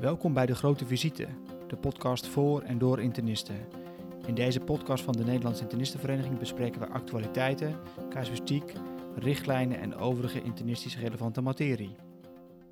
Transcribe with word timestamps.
Welkom 0.00 0.32
bij 0.32 0.46
De 0.46 0.54
Grote 0.54 0.86
Visite, 0.86 1.26
de 1.66 1.76
podcast 1.76 2.26
voor 2.26 2.62
en 2.62 2.78
door 2.78 3.00
internisten. 3.00 3.56
In 4.26 4.34
deze 4.34 4.60
podcast 4.60 5.04
van 5.04 5.12
de 5.12 5.24
Nederlandse 5.24 5.62
Internistenvereniging 5.62 6.38
bespreken 6.38 6.80
we 6.80 6.88
actualiteiten, 6.88 7.76
casuïstiek, 8.10 8.72
richtlijnen 9.14 9.78
en 9.78 9.94
overige 9.94 10.42
internistisch 10.42 10.98
relevante 10.98 11.40
materie. 11.40 11.96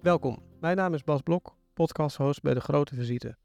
Welkom, 0.00 0.42
mijn 0.60 0.76
naam 0.76 0.94
is 0.94 1.04
Bas 1.04 1.20
Blok, 1.20 1.56
podcasthost 1.72 2.42
bij 2.42 2.54
De 2.54 2.60
Grote 2.60 2.94
Visite. 2.94 3.36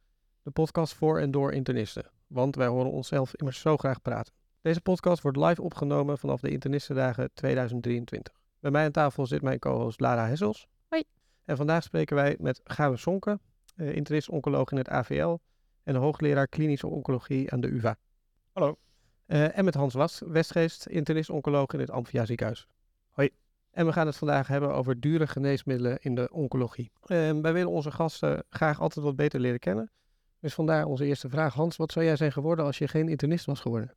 De 0.44 0.52
podcast 0.52 0.94
voor 0.94 1.20
en 1.20 1.32
door 1.32 1.54
internisten, 1.54 2.12
want 2.28 2.56
wij 2.56 2.68
horen 2.68 2.92
onszelf 2.92 3.36
immers 3.36 3.60
zo 3.60 3.78
graag 3.78 4.02
praten. 4.02 4.34
Deze 4.62 4.82
podcast 4.82 5.22
wordt 5.22 5.38
live 5.38 5.62
opgenomen 5.62 6.18
vanaf 6.18 6.42
de 6.42 6.50
Internistendagen 6.50 7.30
2023. 7.34 8.34
Bij 8.60 8.72
mij 8.72 8.86
aan 8.86 8.92
tafel 8.92 9.26
zit 9.26 9.42
mijn 9.42 9.60
co-host 9.60 10.00
Lara 10.00 10.28
Hessels. 10.28 10.68
Hoi. 10.88 11.04
En 11.46 11.58
vandaag 11.58 11.84
spreken 11.84 12.16
wij 12.16 12.36
met 12.40 12.62
Gabe 12.64 12.98
Sonke, 12.98 13.40
uh, 13.80 13.96
internist-oncoloog 13.96 14.72
in 14.72 14.78
het 14.78 14.90
AVL 14.90 15.38
en 15.84 15.96
hoogleraar 15.96 16.48
klinische 16.48 16.88
oncologie 16.88 17.52
aan 17.52 17.62
de 17.62 17.68
UvA. 17.68 17.98
Hallo. 18.52 18.78
Uh, 19.28 19.58
en 19.58 19.66
met 19.66 19.74
Hans 19.74 19.94
Was, 19.94 20.22
Westgeest, 20.26 20.86
internist-oncoloog 20.86 21.74
in 21.74 21.80
het 21.80 21.92
Amphia 21.92 22.26
ziekenhuis. 22.26 22.68
Hoi. 23.10 23.30
En 23.72 23.86
we 23.86 23.92
gaan 23.92 24.06
het 24.06 24.18
vandaag 24.18 24.48
hebben 24.48 24.74
over 24.74 25.00
dure 25.00 25.28
geneesmiddelen 25.28 25.98
in 26.02 26.16
de 26.16 26.30
oncologie. 26.32 26.92
Uh, 27.02 27.08
wij 27.42 27.54
willen 27.54 27.70
onze 27.70 27.92
gasten 27.92 28.44
graag 28.50 28.80
altijd 28.80 29.06
wat 29.06 29.16
beter 29.16 29.40
leren 29.40 29.60
kennen. 29.60 29.92
Dus 30.40 30.54
vandaar 30.54 30.86
onze 30.86 31.06
eerste 31.06 31.30
vraag. 31.30 31.54
Hans, 31.54 31.76
wat 31.76 31.92
zou 31.92 32.06
jij 32.06 32.16
zijn 32.16 32.32
geworden 32.32 32.66
als 32.66 32.78
je 32.78 32.88
geen 32.88 33.10
internist 33.10 33.46
was 33.46 33.60
geworden? 33.60 33.96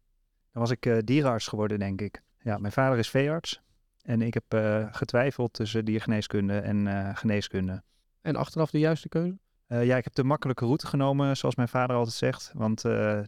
Dan 0.52 0.62
was 0.62 0.70
ik 0.70 0.86
uh, 0.86 0.98
dierenarts 1.04 1.46
geworden, 1.46 1.78
denk 1.78 2.00
ik. 2.00 2.22
Ja, 2.38 2.58
mijn 2.58 2.72
vader 2.72 2.98
is 2.98 3.10
veearts. 3.10 3.62
En 4.02 4.22
ik 4.22 4.34
heb 4.34 4.54
uh, 4.54 4.86
getwijfeld 4.90 5.52
tussen 5.52 5.84
diergeneeskunde 5.84 6.58
en 6.58 6.86
uh, 6.86 7.16
geneeskunde. 7.16 7.82
En 8.20 8.36
achteraf 8.36 8.70
de 8.70 8.78
juiste 8.78 9.08
keuze? 9.08 9.38
Uh, 9.72 9.84
ja, 9.84 9.96
ik 9.96 10.04
heb 10.04 10.14
de 10.14 10.24
makkelijke 10.24 10.64
route 10.64 10.86
genomen, 10.86 11.36
zoals 11.36 11.54
mijn 11.54 11.68
vader 11.68 11.96
altijd 11.96 12.16
zegt. 12.16 12.50
Want 12.54 12.82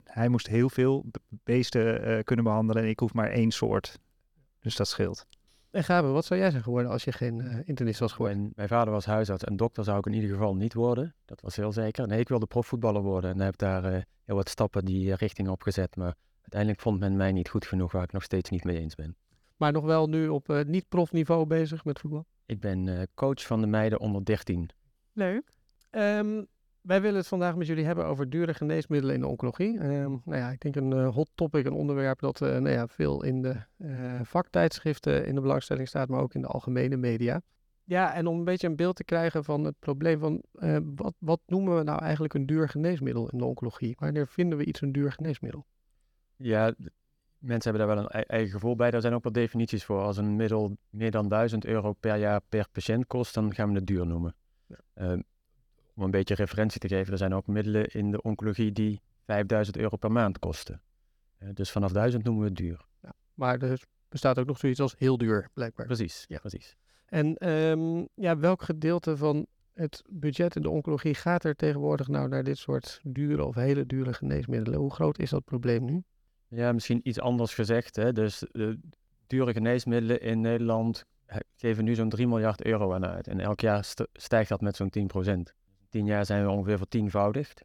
hij 0.04 0.28
moest 0.28 0.46
heel 0.46 0.70
veel 0.70 1.04
beesten 1.28 2.24
kunnen 2.24 2.44
behandelen 2.44 2.82
en 2.82 2.88
ik 2.88 2.98
hoef 2.98 3.14
maar 3.14 3.30
één 3.30 3.50
soort. 3.50 3.98
Dus 4.60 4.76
dat 4.76 4.88
scheelt. 4.88 5.26
En 5.70 5.84
Gabe, 5.84 6.08
wat 6.08 6.24
zou 6.24 6.40
jij 6.40 6.50
zijn 6.50 6.62
geworden 6.62 6.90
als 6.90 7.04
je 7.04 7.12
geen 7.12 7.62
internist 7.64 8.00
was 8.00 8.12
geworden? 8.12 8.38
En 8.38 8.52
mijn 8.56 8.68
vader 8.68 8.92
was 8.92 9.04
huisarts 9.04 9.44
en 9.44 9.56
dokter 9.56 9.84
zou 9.84 9.98
ik 9.98 10.06
in 10.06 10.12
ieder 10.12 10.30
geval 10.30 10.54
niet 10.54 10.74
worden. 10.74 11.14
Dat 11.24 11.40
was 11.40 11.56
heel 11.56 11.72
zeker. 11.72 12.06
Nee, 12.06 12.20
ik 12.20 12.28
wilde 12.28 12.46
profvoetballer 12.46 13.02
worden 13.02 13.30
en 13.30 13.40
heb 13.40 13.56
daar 13.56 14.06
heel 14.24 14.36
wat 14.36 14.48
stappen 14.48 14.84
die 14.84 15.14
richting 15.14 15.48
op 15.48 15.62
gezet. 15.62 15.96
Maar 15.96 16.14
uiteindelijk 16.40 16.80
vond 16.80 16.98
men 16.98 17.16
mij 17.16 17.32
niet 17.32 17.48
goed 17.48 17.66
genoeg, 17.66 17.92
waar 17.92 18.02
ik 18.02 18.12
nog 18.12 18.22
steeds 18.22 18.50
niet 18.50 18.64
mee 18.64 18.78
eens 18.78 18.94
ben. 18.94 19.16
Maar 19.56 19.72
nog 19.72 19.84
wel 19.84 20.08
nu 20.08 20.28
op 20.28 20.48
uh, 20.48 20.60
niet-profniveau 20.64 21.46
bezig 21.46 21.84
met 21.84 21.98
voetbal? 21.98 22.26
Ik 22.46 22.60
ben 22.60 22.86
uh, 22.86 23.02
coach 23.14 23.46
van 23.46 23.60
de 23.60 23.66
meiden 23.66 24.00
onder 24.00 24.24
13. 24.24 24.70
Leuk. 25.12 25.53
Um, 25.96 26.46
wij 26.80 27.00
willen 27.00 27.16
het 27.16 27.26
vandaag 27.26 27.56
met 27.56 27.66
jullie 27.66 27.84
hebben 27.84 28.06
over 28.06 28.30
dure 28.30 28.54
geneesmiddelen 28.54 29.14
in 29.14 29.20
de 29.20 29.26
oncologie. 29.26 29.84
Um, 29.84 30.22
nou 30.24 30.38
ja, 30.38 30.50
ik 30.50 30.60
denk 30.60 30.76
een 30.76 30.90
uh, 30.90 31.08
hot 31.14 31.30
topic, 31.34 31.66
een 31.66 31.72
onderwerp 31.72 32.20
dat 32.20 32.40
nou 32.40 32.68
ja, 32.68 32.88
veel 32.88 33.24
in 33.24 33.42
de 33.42 33.56
vaktijdschriften 34.22 35.26
in 35.26 35.34
de 35.34 35.40
belangstelling 35.40 35.88
staat, 35.88 36.08
maar 36.08 36.20
ook 36.20 36.34
in 36.34 36.40
de 36.40 36.46
algemene 36.46 36.96
media. 36.96 37.42
Ja, 37.84 38.14
en 38.14 38.26
om 38.26 38.38
een 38.38 38.44
beetje 38.44 38.66
een 38.66 38.76
beeld 38.76 38.96
te 38.96 39.04
krijgen 39.04 39.44
van 39.44 39.64
het 39.64 39.74
probleem 39.78 40.18
van 40.18 40.42
wat, 40.94 41.14
wat 41.18 41.40
noemen 41.46 41.76
we 41.76 41.82
nou 41.82 42.00
eigenlijk 42.00 42.34
een 42.34 42.46
duur 42.46 42.68
geneesmiddel 42.68 43.28
in 43.30 43.38
de 43.38 43.44
oncologie? 43.44 43.96
Wanneer 43.98 44.26
vinden 44.26 44.58
we 44.58 44.64
iets 44.64 44.80
een 44.80 44.92
duur 44.92 45.12
geneesmiddel? 45.12 45.66
Ja, 46.36 46.74
mensen 47.38 47.70
hebben 47.70 47.86
daar 47.86 47.96
wel 47.96 48.04
een 48.04 48.24
eigen 48.24 48.50
gevoel 48.50 48.76
bij. 48.76 48.90
Daar 48.90 49.00
zijn 49.00 49.14
ook 49.14 49.22
wel 49.22 49.32
definities 49.32 49.84
voor. 49.84 50.00
Als 50.00 50.16
een 50.16 50.36
middel 50.36 50.76
meer 50.90 51.10
dan 51.10 51.28
1000 51.28 51.64
euro 51.64 51.92
per 51.92 52.16
jaar 52.16 52.40
per 52.48 52.68
patiënt 52.72 53.06
kost, 53.06 53.34
dan 53.34 53.54
gaan 53.54 53.68
we 53.68 53.74
het 53.74 53.86
duur 53.86 54.06
noemen. 54.06 54.34
Ja. 54.66 54.78
Uh, 54.94 55.18
om 55.94 56.02
een 56.02 56.10
beetje 56.10 56.34
referentie 56.34 56.80
te 56.80 56.88
geven, 56.88 57.12
er 57.12 57.18
zijn 57.18 57.34
ook 57.34 57.46
middelen 57.46 57.86
in 57.86 58.10
de 58.10 58.22
oncologie 58.22 58.72
die 58.72 59.00
5000 59.24 59.76
euro 59.76 59.96
per 59.96 60.12
maand 60.12 60.38
kosten. 60.38 60.82
Uh, 61.38 61.48
dus 61.52 61.70
vanaf 61.70 61.92
1000 61.92 62.24
noemen 62.24 62.42
we 62.42 62.48
het 62.48 62.56
duur. 62.56 62.86
Ja, 63.02 63.12
maar 63.34 63.62
er 63.62 63.82
bestaat 64.08 64.38
ook 64.38 64.46
nog 64.46 64.58
zoiets 64.58 64.80
als 64.80 64.94
heel 64.98 65.18
duur, 65.18 65.48
blijkbaar. 65.54 65.86
Precies, 65.86 66.24
ja. 66.28 66.38
precies. 66.38 66.76
En 67.06 67.48
um, 67.48 68.08
ja, 68.14 68.38
welk 68.38 68.62
gedeelte 68.62 69.16
van 69.16 69.46
het 69.72 70.02
budget 70.08 70.56
in 70.56 70.62
de 70.62 70.70
oncologie 70.70 71.14
gaat 71.14 71.44
er 71.44 71.56
tegenwoordig 71.56 72.08
nou 72.08 72.28
naar 72.28 72.44
dit 72.44 72.58
soort 72.58 73.00
dure 73.02 73.44
of 73.44 73.54
hele 73.54 73.86
dure 73.86 74.12
geneesmiddelen? 74.12 74.78
Hoe 74.78 74.92
groot 74.92 75.18
is 75.18 75.30
dat 75.30 75.44
probleem 75.44 75.84
nu? 75.84 76.02
Ja, 76.48 76.72
misschien 76.72 77.00
iets 77.02 77.20
anders 77.20 77.54
gezegd. 77.54 77.96
Hè? 77.96 78.12
Dus 78.12 78.44
de 78.52 78.78
dure 79.26 79.52
geneesmiddelen 79.52 80.20
in 80.20 80.40
Nederland 80.40 81.04
geven 81.56 81.84
nu 81.84 81.94
zo'n 81.94 82.08
3 82.08 82.26
miljard 82.26 82.64
euro 82.64 82.92
aan 82.92 83.06
uit. 83.06 83.28
En 83.28 83.40
elk 83.40 83.60
jaar 83.60 83.92
stijgt 84.12 84.48
dat 84.48 84.60
met 84.60 84.76
zo'n 84.76 84.90
10 84.90 85.06
procent. 85.06 85.54
Tien 85.94 86.06
jaar 86.06 86.26
zijn 86.26 86.44
we 86.44 86.50
ongeveer 86.50 86.78
vertienvoudigd. 86.78 87.64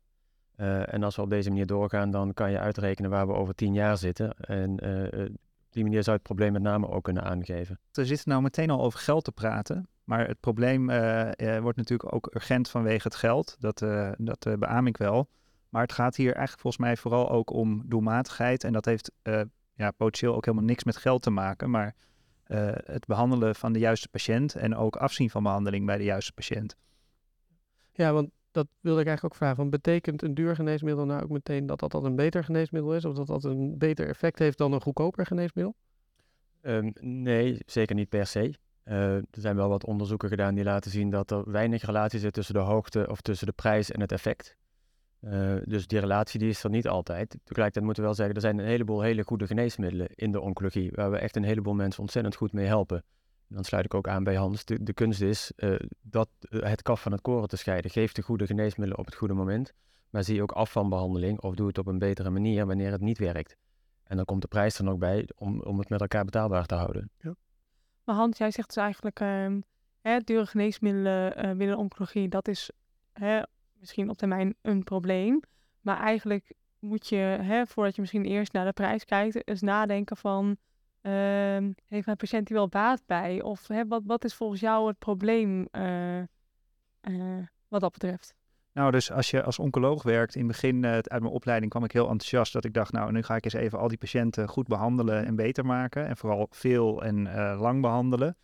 Uh, 0.57 0.93
en 0.93 1.03
als 1.03 1.15
we 1.15 1.21
op 1.21 1.29
deze 1.29 1.49
manier 1.49 1.65
doorgaan, 1.65 2.11
dan 2.11 2.33
kan 2.33 2.51
je 2.51 2.59
uitrekenen 2.59 3.09
waar 3.09 3.27
we 3.27 3.33
over 3.33 3.55
tien 3.55 3.73
jaar 3.73 3.97
zitten. 3.97 4.33
En 4.37 4.87
uh, 4.87 5.23
op 5.29 5.69
die 5.69 5.83
manier 5.83 6.03
zou 6.03 6.15
het 6.15 6.25
probleem 6.25 6.51
met 6.51 6.61
name 6.61 6.87
ook 6.87 7.03
kunnen 7.03 7.23
aangeven. 7.23 7.79
We 7.91 8.05
zitten 8.05 8.29
nou 8.29 8.41
meteen 8.41 8.69
al 8.69 8.81
over 8.81 8.99
geld 8.99 9.23
te 9.23 9.31
praten. 9.31 9.87
Maar 10.03 10.27
het 10.27 10.39
probleem 10.39 10.89
uh, 10.89 11.29
wordt 11.59 11.77
natuurlijk 11.77 12.13
ook 12.13 12.35
urgent 12.35 12.69
vanwege 12.69 13.07
het 13.07 13.15
geld. 13.15 13.55
Dat, 13.59 13.79
dat 14.17 14.59
beaam 14.59 14.87
ik 14.87 14.97
wel. 14.97 15.29
Maar 15.69 15.81
het 15.81 15.93
gaat 15.93 16.15
hier 16.15 16.33
eigenlijk 16.33 16.61
volgens 16.61 16.83
mij 16.83 16.97
vooral 16.97 17.29
ook 17.29 17.51
om 17.51 17.83
doelmatigheid. 17.85 18.63
En 18.63 18.73
dat 18.73 18.85
heeft 18.85 19.11
ja, 19.73 19.91
potentieel 19.91 20.35
ook 20.35 20.45
helemaal 20.45 20.67
niks 20.67 20.83
met 20.83 20.97
geld 20.97 21.21
te 21.21 21.29
maken. 21.29 21.69
Maar 21.69 21.95
het 22.83 23.05
behandelen 23.05 23.55
van 23.55 23.73
de 23.73 23.79
juiste 23.79 24.09
patiënt 24.09 24.55
en 24.55 24.75
ook 24.75 24.95
afzien 24.95 25.29
van 25.29 25.43
behandeling 25.43 25.85
bij 25.85 25.97
de 25.97 26.03
juiste 26.03 26.33
patiënt. 26.33 26.75
Ja, 27.99 28.13
want 28.13 28.29
dat 28.51 28.67
wilde 28.79 29.01
ik 29.01 29.07
eigenlijk 29.07 29.33
ook 29.33 29.39
vragen. 29.39 29.57
Want 29.57 29.69
betekent 29.69 30.21
een 30.21 30.33
duur 30.33 30.55
geneesmiddel 30.55 31.05
nou 31.05 31.23
ook 31.23 31.29
meteen 31.29 31.65
dat 31.65 31.79
dat, 31.79 31.91
dat 31.91 32.03
een 32.03 32.15
beter 32.15 32.43
geneesmiddel 32.43 32.95
is? 32.95 33.05
Of 33.05 33.15
dat 33.15 33.27
dat 33.27 33.43
een 33.43 33.77
beter 33.77 34.07
effect 34.07 34.39
heeft 34.39 34.57
dan 34.57 34.73
een 34.73 34.81
goedkoper 34.81 35.25
geneesmiddel? 35.25 35.75
Um, 36.61 36.93
nee, 36.99 37.59
zeker 37.65 37.95
niet 37.95 38.09
per 38.09 38.25
se. 38.25 38.53
Uh, 38.85 39.15
er 39.15 39.23
zijn 39.31 39.55
wel 39.55 39.69
wat 39.69 39.85
onderzoeken 39.85 40.29
gedaan 40.29 40.55
die 40.55 40.63
laten 40.63 40.91
zien 40.91 41.09
dat 41.09 41.31
er 41.31 41.51
weinig 41.51 41.85
relatie 41.85 42.19
zit 42.19 42.33
tussen 42.33 42.53
de 42.53 42.59
hoogte 42.59 43.07
of 43.09 43.21
tussen 43.21 43.47
de 43.47 43.53
prijs 43.53 43.91
en 43.91 44.01
het 44.01 44.11
effect. 44.11 44.57
Uh, 45.21 45.55
dus 45.65 45.87
die 45.87 45.99
relatie 45.99 46.39
die 46.39 46.49
is 46.49 46.63
er 46.63 46.69
niet 46.69 46.87
altijd. 46.87 47.29
Tegelijkertijd 47.29 47.85
moeten 47.85 48.03
we 48.03 48.09
wel 48.09 48.17
zeggen, 48.17 48.35
er 48.35 48.41
zijn 48.41 48.59
een 48.59 48.65
heleboel 48.65 49.01
hele 49.01 49.23
goede 49.23 49.47
geneesmiddelen 49.47 50.07
in 50.15 50.31
de 50.31 50.41
oncologie, 50.41 50.91
waar 50.95 51.11
we 51.11 51.17
echt 51.17 51.35
een 51.35 51.43
heleboel 51.43 51.73
mensen 51.73 52.01
ontzettend 52.01 52.35
goed 52.35 52.53
mee 52.53 52.65
helpen. 52.65 53.03
Dan 53.49 53.63
sluit 53.63 53.85
ik 53.85 53.93
ook 53.93 54.07
aan 54.07 54.23
bij 54.23 54.35
Hans. 54.35 54.65
De, 54.65 54.93
kunst 54.93 55.21
is 55.21 55.51
uh, 55.57 55.79
dat 56.01 56.29
het 56.39 56.81
kaf 56.81 57.01
van 57.01 57.11
het 57.11 57.21
koren 57.21 57.47
te 57.47 57.57
scheiden. 57.57 57.91
Geef 57.91 58.11
de 58.11 58.21
goede 58.21 58.45
geneesmiddelen 58.45 58.97
op 58.99 59.05
het 59.05 59.15
goede 59.15 59.33
moment, 59.33 59.73
maar 60.09 60.23
zie 60.23 60.41
ook 60.41 60.51
af 60.51 60.71
van 60.71 60.89
behandeling 60.89 61.41
of 61.41 61.55
doe 61.55 61.67
het 61.67 61.77
op 61.77 61.87
een 61.87 61.99
betere 61.99 62.29
manier 62.29 62.65
wanneer 62.65 62.91
het 62.91 63.01
niet 63.01 63.17
werkt. 63.17 63.55
En 64.03 64.15
dan 64.15 64.25
komt 64.25 64.41
de 64.41 64.47
prijs 64.47 64.77
er 64.77 64.83
nog 64.83 64.97
bij 64.97 65.29
om, 65.35 65.61
om 65.61 65.79
het 65.79 65.89
met 65.89 66.01
elkaar 66.01 66.25
betaalbaar 66.25 66.65
te 66.65 66.75
houden. 66.75 67.11
Ja. 67.17 67.35
Maar 68.03 68.15
Hans, 68.15 68.37
jij 68.37 68.51
zegt 68.51 68.67
dus 68.67 68.83
eigenlijk, 68.83 69.19
uh, 69.19 69.55
hè, 70.01 70.19
dure 70.19 70.45
geneesmiddelen 70.45 71.45
uh, 71.45 71.57
binnen 71.57 71.77
oncologie, 71.77 72.29
dat 72.29 72.47
is 72.47 72.71
hè, 73.13 73.41
misschien 73.79 74.09
op 74.09 74.17
termijn 74.17 74.55
een 74.61 74.83
probleem. 74.83 75.39
Maar 75.81 75.99
eigenlijk 75.99 76.53
moet 76.79 77.07
je, 77.07 77.15
hè, 77.41 77.65
voordat 77.65 77.95
je 77.95 78.01
misschien 78.01 78.25
eerst 78.25 78.53
naar 78.53 78.65
de 78.65 78.73
prijs 78.73 79.05
kijkt, 79.05 79.47
eens 79.47 79.61
nadenken 79.61 80.17
van, 80.17 80.57
uh, 81.01 81.69
heeft 81.87 82.05
mijn 82.05 82.17
patiënt 82.17 82.47
hier 82.47 82.57
wel 82.57 82.67
baat 82.67 83.01
bij? 83.05 83.41
Of 83.41 83.67
hè, 83.67 83.87
wat, 83.87 84.01
wat 84.05 84.23
is 84.23 84.33
volgens 84.33 84.59
jou 84.59 84.87
het 84.87 84.99
probleem 84.99 85.67
uh, 85.71 86.17
uh, 86.17 87.45
wat 87.67 87.81
dat 87.81 87.91
betreft? 87.91 88.35
Nou, 88.73 88.91
dus 88.91 89.11
als 89.11 89.29
je 89.29 89.43
als 89.43 89.59
oncoloog 89.59 90.03
werkt, 90.03 90.35
in 90.35 90.41
het 90.41 90.51
begin 90.51 90.83
uh, 90.83 90.91
uit 90.91 91.09
mijn 91.09 91.25
opleiding 91.25 91.71
kwam 91.71 91.83
ik 91.83 91.91
heel 91.91 92.09
enthousiast 92.09 92.53
dat 92.53 92.65
ik 92.65 92.73
dacht, 92.73 92.91
nou, 92.91 93.11
nu 93.11 93.23
ga 93.23 93.35
ik 93.35 93.43
eens 93.43 93.53
even 93.53 93.79
al 93.79 93.87
die 93.87 93.97
patiënten 93.97 94.47
goed 94.47 94.67
behandelen 94.67 95.25
en 95.25 95.35
beter 95.35 95.65
maken. 95.65 96.07
En 96.07 96.17
vooral 96.17 96.47
veel 96.49 97.03
en 97.03 97.33
lang 97.57 97.81
behandelen. 97.81 98.37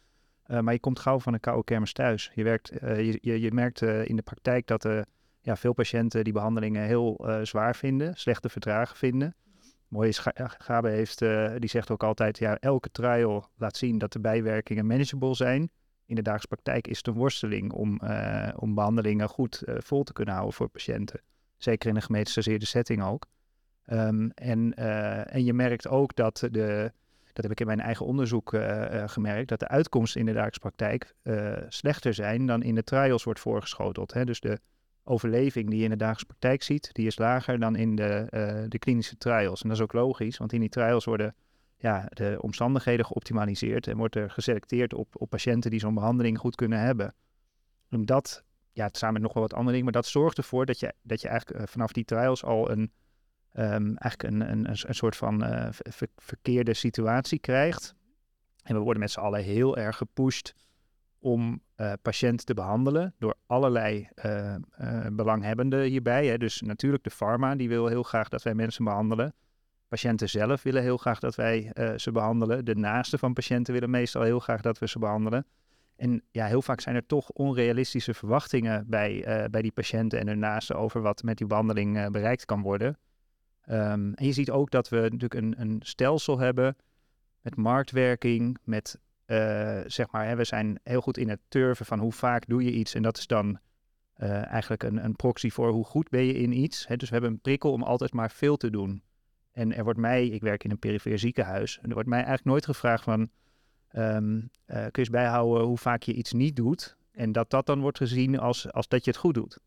maar 0.48 0.74
je 0.74 0.80
komt 0.80 1.00
gauw 1.00 1.20
van 1.20 1.34
een 1.34 1.40
koude 1.40 1.64
kermis 1.64 1.94
thuis. 1.94 2.32
Je, 2.34 2.44
werkt, 2.44 2.72
je, 2.82 3.18
je, 3.22 3.40
je 3.40 3.52
merkt 3.52 3.82
in 3.82 4.16
de 4.16 4.22
praktijk 4.22 4.68
dat 4.68 4.88
ja, 5.42 5.56
veel 5.56 5.74
patiënten 5.74 6.24
die 6.24 6.34
behandelingen 6.34 6.84
heel 6.84 7.28
zwaar 7.44 7.76
vinden, 7.76 8.16
slechte 8.16 8.50
vertragen 8.50 8.98
vinden. 8.98 9.36
Mooie 9.96 10.14
Gabe 10.58 10.90
heeft, 10.90 11.22
uh, 11.22 11.52
die 11.58 11.70
zegt 11.70 11.92
ook 11.92 12.04
altijd, 12.04 12.38
ja, 12.38 12.58
elke 12.60 12.92
trial 12.92 13.50
laat 13.58 13.78
zien 13.78 13.98
dat 13.98 14.14
de 14.14 14.20
bijwerkingen 14.20 14.86
manageable 14.86 15.36
zijn. 15.36 15.70
In 16.06 16.16
de 16.16 16.22
dagelijkse 16.22 16.48
praktijk 16.48 16.88
is 16.88 16.98
het 16.98 17.08
een 17.08 17.14
worsteling 17.14 17.72
om, 17.72 18.00
uh, 18.04 18.50
om 18.56 18.76
behandelingen 18.76 19.30
goed 19.30 19.64
vol 19.66 20.04
te 20.04 20.14
kunnen 20.14 20.34
houden 20.34 20.56
voor 20.56 20.70
patiënten. 20.70 21.22
Zeker 21.58 21.90
in 21.90 21.96
een 21.96 22.02
gemetastaseerde 22.02 22.66
setting 22.66 23.04
ook. 23.04 23.26
Um, 23.88 24.32
en, 24.32 24.74
en 25.26 25.44
je 25.44 25.54
merkt 25.54 25.88
ook 25.88 26.16
dat 26.16 26.48
de, 26.52 26.92
dat 27.34 27.44
heb 27.44 27.52
ik 27.52 27.60
in 27.60 27.66
mijn 27.66 27.80
eigen 27.80 28.06
onderzoek 28.06 28.58
gemerkt, 29.06 29.50
dat 29.50 29.60
de 29.60 29.68
uitkomsten 29.68 30.20
in 30.20 30.26
de 30.26 30.32
dagelijkse 30.32 30.60
praktijk 30.60 31.16
slechter 31.70 32.14
zijn 32.14 32.46
dan 32.46 32.64
in 32.64 32.76
de 32.76 32.84
trials 32.84 33.24
wordt 33.24 33.40
voorgeschoteld. 33.40 34.14
Hè? 34.14 34.26
Dus 34.26 34.40
de 34.40 34.60
overleving 35.06 35.70
die 35.70 35.78
je 35.78 35.84
in 35.84 35.90
de 35.90 35.96
dagelijkse 35.96 36.26
praktijk 36.26 36.64
ziet, 36.64 36.90
die 36.94 37.08
is 37.08 37.18
lager 37.18 37.60
dan 37.60 37.76
in 37.76 37.96
de, 37.96 38.28
uh, 38.32 38.70
de 38.70 38.80
klinische 38.80 39.18
trials. 39.18 39.62
En 39.62 39.68
dat 39.68 39.78
is 39.78 39.84
ook 39.84 39.94
logisch, 39.94 40.38
want 40.38 40.54
in 40.54 40.60
die 40.60 40.70
trials 40.70 41.06
worden 41.06 41.36
ja, 41.78 42.06
de 42.10 42.38
omstandigheden 42.42 43.06
geoptimaliseerd 43.06 43.88
en 43.88 43.98
wordt 43.98 44.16
er 44.16 44.30
geselecteerd 44.30 44.94
op, 44.94 45.08
op 45.18 45.30
patiënten 45.30 45.72
die 45.72 45.80
zo'n 45.80 45.94
behandeling 45.94 46.38
goed 46.38 46.56
kunnen 46.56 46.80
hebben. 46.80 47.14
En 47.90 48.06
dat 48.06 48.44
ja, 48.72 48.90
samen 48.92 49.14
met 49.14 49.22
nog 49.22 49.34
wel 49.34 49.44
wat 49.44 49.54
andere 49.54 49.72
dingen. 49.72 49.84
Maar 49.84 50.02
dat 50.02 50.06
zorgt 50.06 50.38
ervoor 50.38 50.66
dat 50.66 50.80
je, 50.80 50.94
dat 51.02 51.22
je 51.22 51.28
eigenlijk 51.28 51.60
eh, 51.60 51.68
vanaf 51.68 51.92
die 51.92 52.06
trials 52.06 52.44
al 52.44 52.72
een, 52.72 52.92
ehm, 53.52 53.96
eigenlijk 53.96 54.24
een, 54.24 54.52
een, 54.52 54.70
een, 54.70 54.96
soort 54.96 55.16
van 55.16 55.44
eh, 55.44 55.68
ver- 55.72 56.08
verkeerde 56.16 56.74
situatie 56.74 57.40
krijgt. 57.40 57.96
En 58.64 58.76
we 58.76 58.82
worden 58.82 59.02
met 59.02 59.12
z'n 59.12 59.20
allen 59.20 59.44
heel 59.44 59.78
erg 59.78 59.98
gepusht 59.98 60.54
om 61.26 61.62
eh, 61.76 61.94
patiënten 62.02 62.46
te 62.46 62.54
behandelen 62.54 63.14
door 63.20 63.36
allerlei 63.46 64.10
eh, 64.16 64.56
belanghebbenden 65.12 65.84
hierbij. 65.84 66.28
Hè. 66.28 66.38
Dus 66.38 66.62
natuurlijk 66.62 67.04
de 67.04 67.10
pharma, 67.10 67.56
die 67.56 67.70
wil 67.70 67.88
heel 67.88 68.04
graag 68.04 68.30
dat 68.30 68.44
wij 68.44 68.54
mensen 68.54 68.84
behandelen. 68.84 69.34
Patiënten 69.88 70.30
zelf 70.30 70.64
willen 70.64 70.82
heel 70.82 70.98
graag 70.98 71.20
dat 71.20 71.36
wij 71.36 71.72
ze 71.96 72.12
behandelen. 72.12 72.66
De 72.66 72.76
naasten 72.76 73.20
van 73.20 73.34
patiënten 73.34 73.74
willen 73.74 73.90
meestal 73.90 74.22
heel 74.22 74.40
graag 74.40 74.62
dat 74.62 74.80
we 74.80 74.88
ze 74.88 75.00
behandelen. 75.00 75.46
En 75.96 76.22
ja, 76.32 76.46
heel 76.46 76.62
vaak 76.62 76.82
zijn 76.82 76.96
er 76.96 77.06
toch 77.06 77.30
onrealistische 77.30 78.14
verwachtingen 78.14 78.90
bij, 78.90 79.48
bij 79.52 79.62
die 79.62 79.72
patiënten 79.72 80.20
en 80.20 80.28
hun 80.28 80.40
naasten 80.40 80.78
over 80.78 81.02
wat 81.02 81.24
met 81.24 81.38
die 81.38 81.48
behandeling 81.48 81.98
eh, 81.98 82.08
bereikt 82.08 82.46
kan 82.46 82.62
worden. 82.62 82.98
Ehm, 83.62 84.12
en 84.14 84.26
je 84.26 84.32
ziet 84.32 84.52
ook 84.52 84.72
dat 84.72 84.90
we 84.90 84.96
natuurlijk 84.96 85.34
een, 85.34 85.56
een 85.58 85.80
stelsel 85.84 86.40
hebben 86.40 86.76
met 87.42 87.56
marktwerking, 87.56 88.58
met 88.64 89.00
eh, 89.26 89.82
zeg 89.86 90.12
maar, 90.12 90.28
hè, 90.28 90.36
we 90.36 90.44
zijn 90.44 90.80
heel 90.84 91.02
goed 91.02 91.18
in 91.18 91.30
het 91.30 91.40
turven 91.48 91.86
van 91.86 92.00
hoe 92.00 92.12
vaak 92.12 92.48
doe 92.48 92.64
je 92.64 92.72
iets. 92.72 92.94
En 92.94 93.02
dat 93.02 93.18
is 93.18 93.28
dan 93.28 93.60
eh, 94.14 94.46
eigenlijk 94.52 94.84
een, 94.84 95.04
een 95.04 95.16
proxy 95.16 95.50
voor 95.50 95.70
hoe 95.70 95.86
goed 95.86 96.10
ben 96.10 96.24
je 96.24 96.34
in 96.34 96.52
iets. 96.52 96.88
Hè. 96.88 96.96
Dus 96.96 97.08
we 97.08 97.14
hebben 97.14 97.34
een 97.34 97.42
prikkel 97.42 97.72
om 97.72 97.84
altijd 97.84 98.14
maar 98.14 98.32
veel 98.32 98.58
te 98.58 98.70
doen. 98.70 99.04
En 99.52 99.76
er 99.76 99.84
wordt 99.84 100.00
mij, 100.00 100.28
ik 100.28 100.42
werk 100.42 100.64
in 100.64 100.72
een 100.72 100.80
perifere 100.80 101.18
ziekenhuis, 101.18 101.78
en 101.78 101.88
er 101.88 101.94
wordt 101.94 102.10
mij 102.10 102.18
eigenlijk 102.18 102.48
nooit 102.48 102.66
gevraagd 102.66 103.04
van, 103.04 103.30
ehm, 103.88 104.42
eh, 104.66 104.78
kun 104.78 104.90
je 104.92 105.00
eens 105.00 105.10
bijhouden 105.10 105.64
hoe 105.64 105.78
vaak 105.78 106.04
je 106.04 106.14
iets 106.14 106.34
niet 106.34 106.56
doet. 106.56 106.98
En 107.12 107.32
dat 107.32 107.50
dat 107.50 107.66
dan 107.66 107.80
wordt 107.80 107.98
gezien 107.98 108.40
als, 108.40 108.72
als 108.72 108.88
dat 108.88 109.06
je 109.06 109.12
het 109.12 109.20
goed 109.20 109.34
doet. 109.34 109.60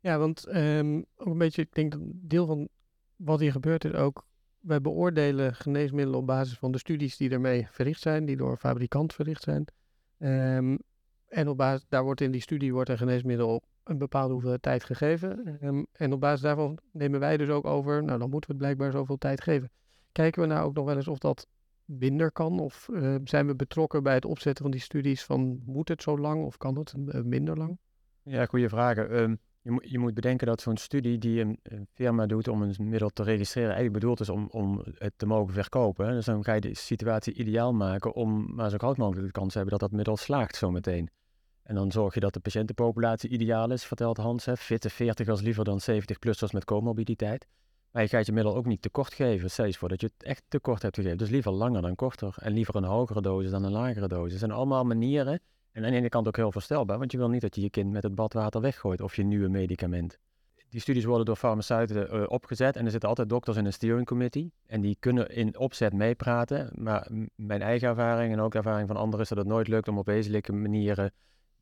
Ja, 0.00 0.18
want 0.18 0.46
ehm, 0.46 1.02
ook 1.16 1.26
een 1.26 1.38
beetje, 1.38 1.62
ik 1.62 1.74
denk 1.74 1.92
dat 1.92 2.00
deel 2.04 2.46
van 2.46 2.68
wat 3.16 3.40
hier 3.40 3.52
gebeurt 3.52 3.84
is 3.84 3.92
ook, 3.92 4.26
wij 4.60 4.80
beoordelen 4.80 5.54
geneesmiddelen 5.54 6.20
op 6.20 6.26
basis 6.26 6.58
van 6.58 6.72
de 6.72 6.78
studies 6.78 7.16
die 7.16 7.30
ermee 7.30 7.66
verricht 7.70 8.00
zijn, 8.00 8.24
die 8.24 8.36
door 8.36 8.50
een 8.50 8.56
fabrikant 8.56 9.14
verricht 9.14 9.42
zijn. 9.42 9.64
Ehm, 10.18 10.76
en 11.28 11.48
op 11.48 11.56
basis, 11.56 11.86
daar 11.88 12.04
wordt 12.04 12.20
in 12.20 12.30
die 12.30 12.40
studie 12.40 12.72
wordt 12.72 12.90
een 12.90 12.98
geneesmiddel 12.98 13.62
een 13.84 13.98
bepaalde 13.98 14.32
hoeveelheid 14.32 14.62
tijd 14.62 14.84
gegeven. 14.84 15.58
Ehm, 15.60 15.82
en 15.92 16.12
op 16.12 16.20
basis 16.20 16.40
daarvan 16.40 16.78
nemen 16.92 17.20
wij 17.20 17.36
dus 17.36 17.48
ook 17.48 17.66
over, 17.66 18.04
nou 18.04 18.18
dan 18.18 18.30
moeten 18.30 18.50
we 18.50 18.56
het 18.56 18.64
blijkbaar 18.64 18.92
zoveel 18.92 19.16
tijd 19.16 19.40
geven. 19.40 19.70
Kijken 20.12 20.42
we 20.42 20.48
nou 20.48 20.66
ook 20.66 20.74
nog 20.74 20.84
wel 20.84 20.96
eens 20.96 21.08
of 21.08 21.18
dat 21.18 21.46
minder 21.84 22.32
kan? 22.32 22.60
Of 22.60 22.88
eh, 22.88 23.14
zijn 23.24 23.46
we 23.46 23.54
betrokken 23.54 24.02
bij 24.02 24.14
het 24.14 24.24
opzetten 24.24 24.62
van 24.62 24.72
die 24.72 24.80
studies 24.80 25.24
van 25.24 25.62
moet 25.64 25.88
het 25.88 26.02
zo 26.02 26.18
lang 26.18 26.44
of 26.44 26.56
kan 26.56 26.78
het 26.78 26.94
eh, 27.06 27.20
minder 27.20 27.56
lang? 27.56 27.78
Ja, 28.22 28.46
goede 28.46 28.68
vragen. 28.68 29.10
Ehm, 29.10 29.34
je, 29.82 29.98
moet, 29.98 30.14
bedenken 30.14 30.46
dat 30.46 30.60
zo'n 30.60 30.76
studie 30.76 31.18
die 31.18 31.40
een, 31.40 31.58
firma 31.94 32.26
doet 32.26 32.48
om 32.48 32.62
een 32.62 32.74
middel 32.78 33.08
te 33.08 33.22
registreren, 33.22 33.70
eigenlijk 33.70 34.00
bedoeld 34.00 34.20
is 34.20 34.28
om, 34.28 34.48
om 34.50 34.82
het 34.98 35.12
te 35.16 35.26
mogen 35.26 35.54
verkopen. 35.54 36.10
Dus 36.10 36.24
dan 36.24 36.44
ga 36.44 36.52
je 36.52 36.60
de 36.60 36.74
situatie 36.74 37.34
ideaal 37.34 37.72
maken 37.72 38.14
om 38.14 38.54
maar 38.54 38.70
zo 38.70 38.76
groot 38.76 38.96
mogelijk 38.96 39.26
de 39.26 39.32
kans 39.32 39.52
te 39.52 39.58
hebben 39.58 39.78
dat 39.78 39.88
dat 39.88 39.96
middel 39.96 40.16
slaagt 40.16 40.56
zometeen. 40.56 41.10
En 41.62 41.74
dan 41.74 41.92
zorg 41.92 42.14
je 42.14 42.20
dat 42.20 42.32
de 42.32 42.40
patiëntenpopulatie 42.40 43.30
ideaal 43.30 43.70
is, 43.70 43.84
vertelt 43.84 44.16
Hans. 44.16 44.44
Hè. 44.44 44.56
Fitte 44.56 44.90
40ers 44.92 45.42
liever 45.42 45.64
dan 45.64 45.80
70-plussers 45.90 46.52
met 46.52 46.64
comorbiditeit. 46.64 47.46
Maar 47.90 48.02
je 48.02 48.08
gaat 48.08 48.26
je 48.26 48.32
middel 48.32 48.56
ook 48.56 48.66
niet 48.66 48.82
tekort 48.82 49.14
geven. 49.14 49.50
Stel 49.50 49.64
je 49.64 49.74
voor 49.74 49.88
dat 49.88 50.00
je 50.00 50.06
het 50.16 50.26
echt 50.26 50.42
tekort 50.48 50.82
hebt 50.82 50.96
gegeven. 50.96 51.18
Dus 51.18 51.30
liever 51.30 51.52
langer 51.52 51.82
dan 51.82 51.94
korter. 51.94 52.34
En 52.40 52.52
liever 52.52 52.76
een 52.76 52.84
hogere 52.84 53.20
dosis 53.20 53.50
dan 53.50 53.64
een 53.64 53.72
lagere 53.72 54.08
dosis. 54.08 54.38
Zijn 54.38 54.50
allemaal 54.50 54.84
manieren. 54.84 55.40
En 55.72 55.84
aan 55.84 55.90
de 55.90 55.96
ene 55.96 56.08
kant 56.08 56.26
ook 56.26 56.36
heel 56.36 56.52
voorstelbaar. 56.52 56.98
Want 56.98 57.12
je 57.12 57.18
wil 57.18 57.28
niet 57.28 57.40
dat 57.40 57.54
je 57.54 57.60
je 57.60 57.70
kind 57.70 57.92
met 57.92 58.02
het 58.02 58.14
badwater 58.14 58.60
weggooit. 58.60 59.00
Of 59.00 59.16
je 59.16 59.22
nieuwe 59.22 59.48
medicament. 59.48 60.18
Die 60.68 60.80
studies 60.80 61.04
worden 61.04 61.26
door 61.26 61.36
farmaceuten 61.36 62.10
eh, 62.10 62.22
opgezet. 62.26 62.76
En 62.76 62.84
er 62.84 62.90
zitten 62.90 63.08
altijd 63.08 63.28
dokters 63.28 63.56
in 63.56 63.64
een 63.64 63.72
steering 63.72 64.06
committee. 64.06 64.52
En 64.66 64.80
die 64.80 64.96
kunnen 65.00 65.28
in 65.28 65.58
opzet 65.58 65.92
meepraten. 65.92 66.70
Maar 66.74 67.08
mijn 67.34 67.62
eigen 67.62 67.88
ervaring 67.88 68.32
en 68.32 68.40
ook 68.40 68.52
de 68.52 68.58
ervaring 68.58 68.88
van 68.88 68.96
anderen 68.96 69.20
is 69.20 69.28
dat 69.28 69.38
het 69.38 69.46
nooit 69.46 69.68
lukt 69.68 69.88
om 69.88 69.98
op 69.98 70.06
wezenlijke 70.06 70.52
manieren 70.52 71.12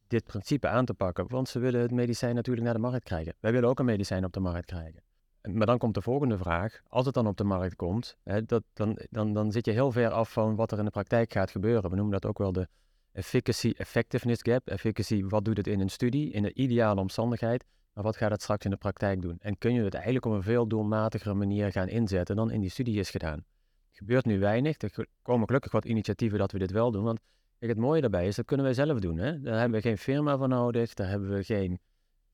dit 0.07 0.25
principe 0.25 0.69
aan 0.69 0.85
te 0.85 0.95
pakken. 0.95 1.29
Want 1.29 1.49
ze 1.49 1.59
willen 1.59 1.81
het 1.81 1.91
medicijn 1.91 2.35
natuurlijk 2.35 2.65
naar 2.65 2.75
de 2.75 2.81
markt 2.81 3.05
krijgen. 3.05 3.35
Wij 3.41 3.53
willen 3.53 3.69
ook 3.69 3.79
een 3.79 3.85
medicijn 3.85 4.25
op 4.25 4.33
de 4.33 4.41
markt 4.41 4.67
krijgen. 4.67 5.03
Maar 5.43 5.67
dan 5.67 5.79
komt 5.79 5.95
de 5.95 6.03
volgende 6.03 6.39
vraag. 6.39 6.81
Als 6.89 7.07
het 7.07 7.15
dan 7.15 7.27
op 7.27 7.37
de 7.37 7.45
markt 7.45 7.77
komt, 7.77 8.17
hè, 8.23 8.45
dat, 8.45 8.63
dan, 8.73 8.99
dan, 9.11 9.33
dan 9.33 9.53
zit 9.53 9.65
je 9.65 9.73
heel 9.73 9.93
ver 9.93 10.11
af 10.11 10.33
van 10.33 10.57
wat 10.57 10.73
er 10.73 10.79
in 10.79 10.85
de 10.85 10.91
praktijk 10.91 11.33
gaat 11.33 11.51
gebeuren. 11.51 11.91
We 11.91 11.97
noemen 11.97 12.13
dat 12.13 12.27
ook 12.27 12.39
wel 12.39 12.53
de 12.53 12.69
efficacy 13.17 13.75
effectiveness 13.77 14.43
gap. 14.43 14.69
Efficacy, 14.69 15.25
wat 15.25 15.45
doet 15.45 15.57
het 15.57 15.67
in 15.67 15.81
een 15.81 15.89
studie, 15.89 16.33
in 16.33 16.45
een 16.45 16.61
ideale 16.63 17.01
omstandigheid, 17.01 17.65
maar 17.93 18.05
wat 18.05 18.17
gaat 18.17 18.31
het 18.31 18.43
straks 18.43 18.65
in 18.65 18.71
de 18.71 18.77
praktijk 18.77 19.23
doen? 19.23 19.37
En 19.41 19.59
kun 19.59 19.73
je 19.73 19.83
het 19.83 19.95
eigenlijk 19.95 20.27
op 20.27 20.33
een 20.33 20.43
veel 20.43 20.67
doelmatigere 20.67 21.35
manier 21.35 21.73
gaan 21.73 21.89
inzetten 21.89 22.37
dan 22.37 22.51
in 22.51 22.61
die 22.61 22.71
studie 22.71 22.99
is 22.99 23.11
gedaan? 23.11 23.45
Gebeurt 23.91 24.25
nu 24.25 24.39
weinig. 24.39 24.79
Er 24.79 25.07
komen 25.23 25.47
gelukkig 25.47 25.73
wat 25.73 25.85
initiatieven 25.85 26.39
dat 26.39 26.53
we 26.53 26.59
dit 26.59 26.71
wel 26.71 26.91
doen. 26.91 27.05
Want 27.05 27.21
kijk, 27.59 27.71
het 27.71 27.81
mooie 27.81 28.01
daarbij 28.01 28.27
is, 28.27 28.37
dat 28.37 28.45
kunnen 28.45 28.67
wij 28.67 28.75
zelf 28.75 29.01
doen. 29.01 29.19
Hè? 29.19 29.41
Daar 29.41 29.59
hebben 29.59 29.81
we 29.83 29.89
geen 29.89 29.99
firma 29.99 30.39
voor 30.39 30.49
nodig, 30.49 30.95
daar 30.95 31.09
hebben 31.09 31.31
we 31.31 31.45
geen 31.45 31.79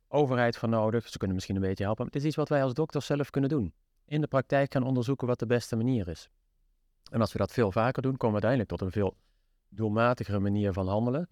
overheid 0.08 0.56
voor 0.56 0.68
nodig. 0.68 1.08
Ze 1.08 1.18
kunnen 1.18 1.36
misschien 1.36 1.56
een 1.56 1.62
beetje 1.62 1.84
helpen. 1.84 2.04
Maar 2.04 2.12
het 2.12 2.22
is 2.22 2.28
iets 2.28 2.36
wat 2.36 2.48
wij 2.48 2.62
als 2.62 2.74
dokters 2.74 3.06
zelf 3.06 3.30
kunnen 3.30 3.50
doen. 3.50 3.72
In 4.06 4.20
de 4.20 4.26
praktijk 4.26 4.72
gaan 4.72 4.82
onderzoeken 4.82 5.26
wat 5.26 5.38
de 5.38 5.46
beste 5.46 5.76
manier 5.76 6.08
is. 6.08 6.28
En 7.10 7.20
als 7.20 7.32
we 7.32 7.38
dat 7.38 7.52
veel 7.52 7.72
vaker 7.72 8.02
doen, 8.02 8.16
komen 8.16 8.40
we 8.40 8.46
uiteindelijk 8.46 8.70
tot 8.70 8.80
een 8.80 9.02
veel 9.02 9.16
doelmatigere 9.74 10.38
manier 10.38 10.72
van 10.72 10.88
handelen. 10.88 11.28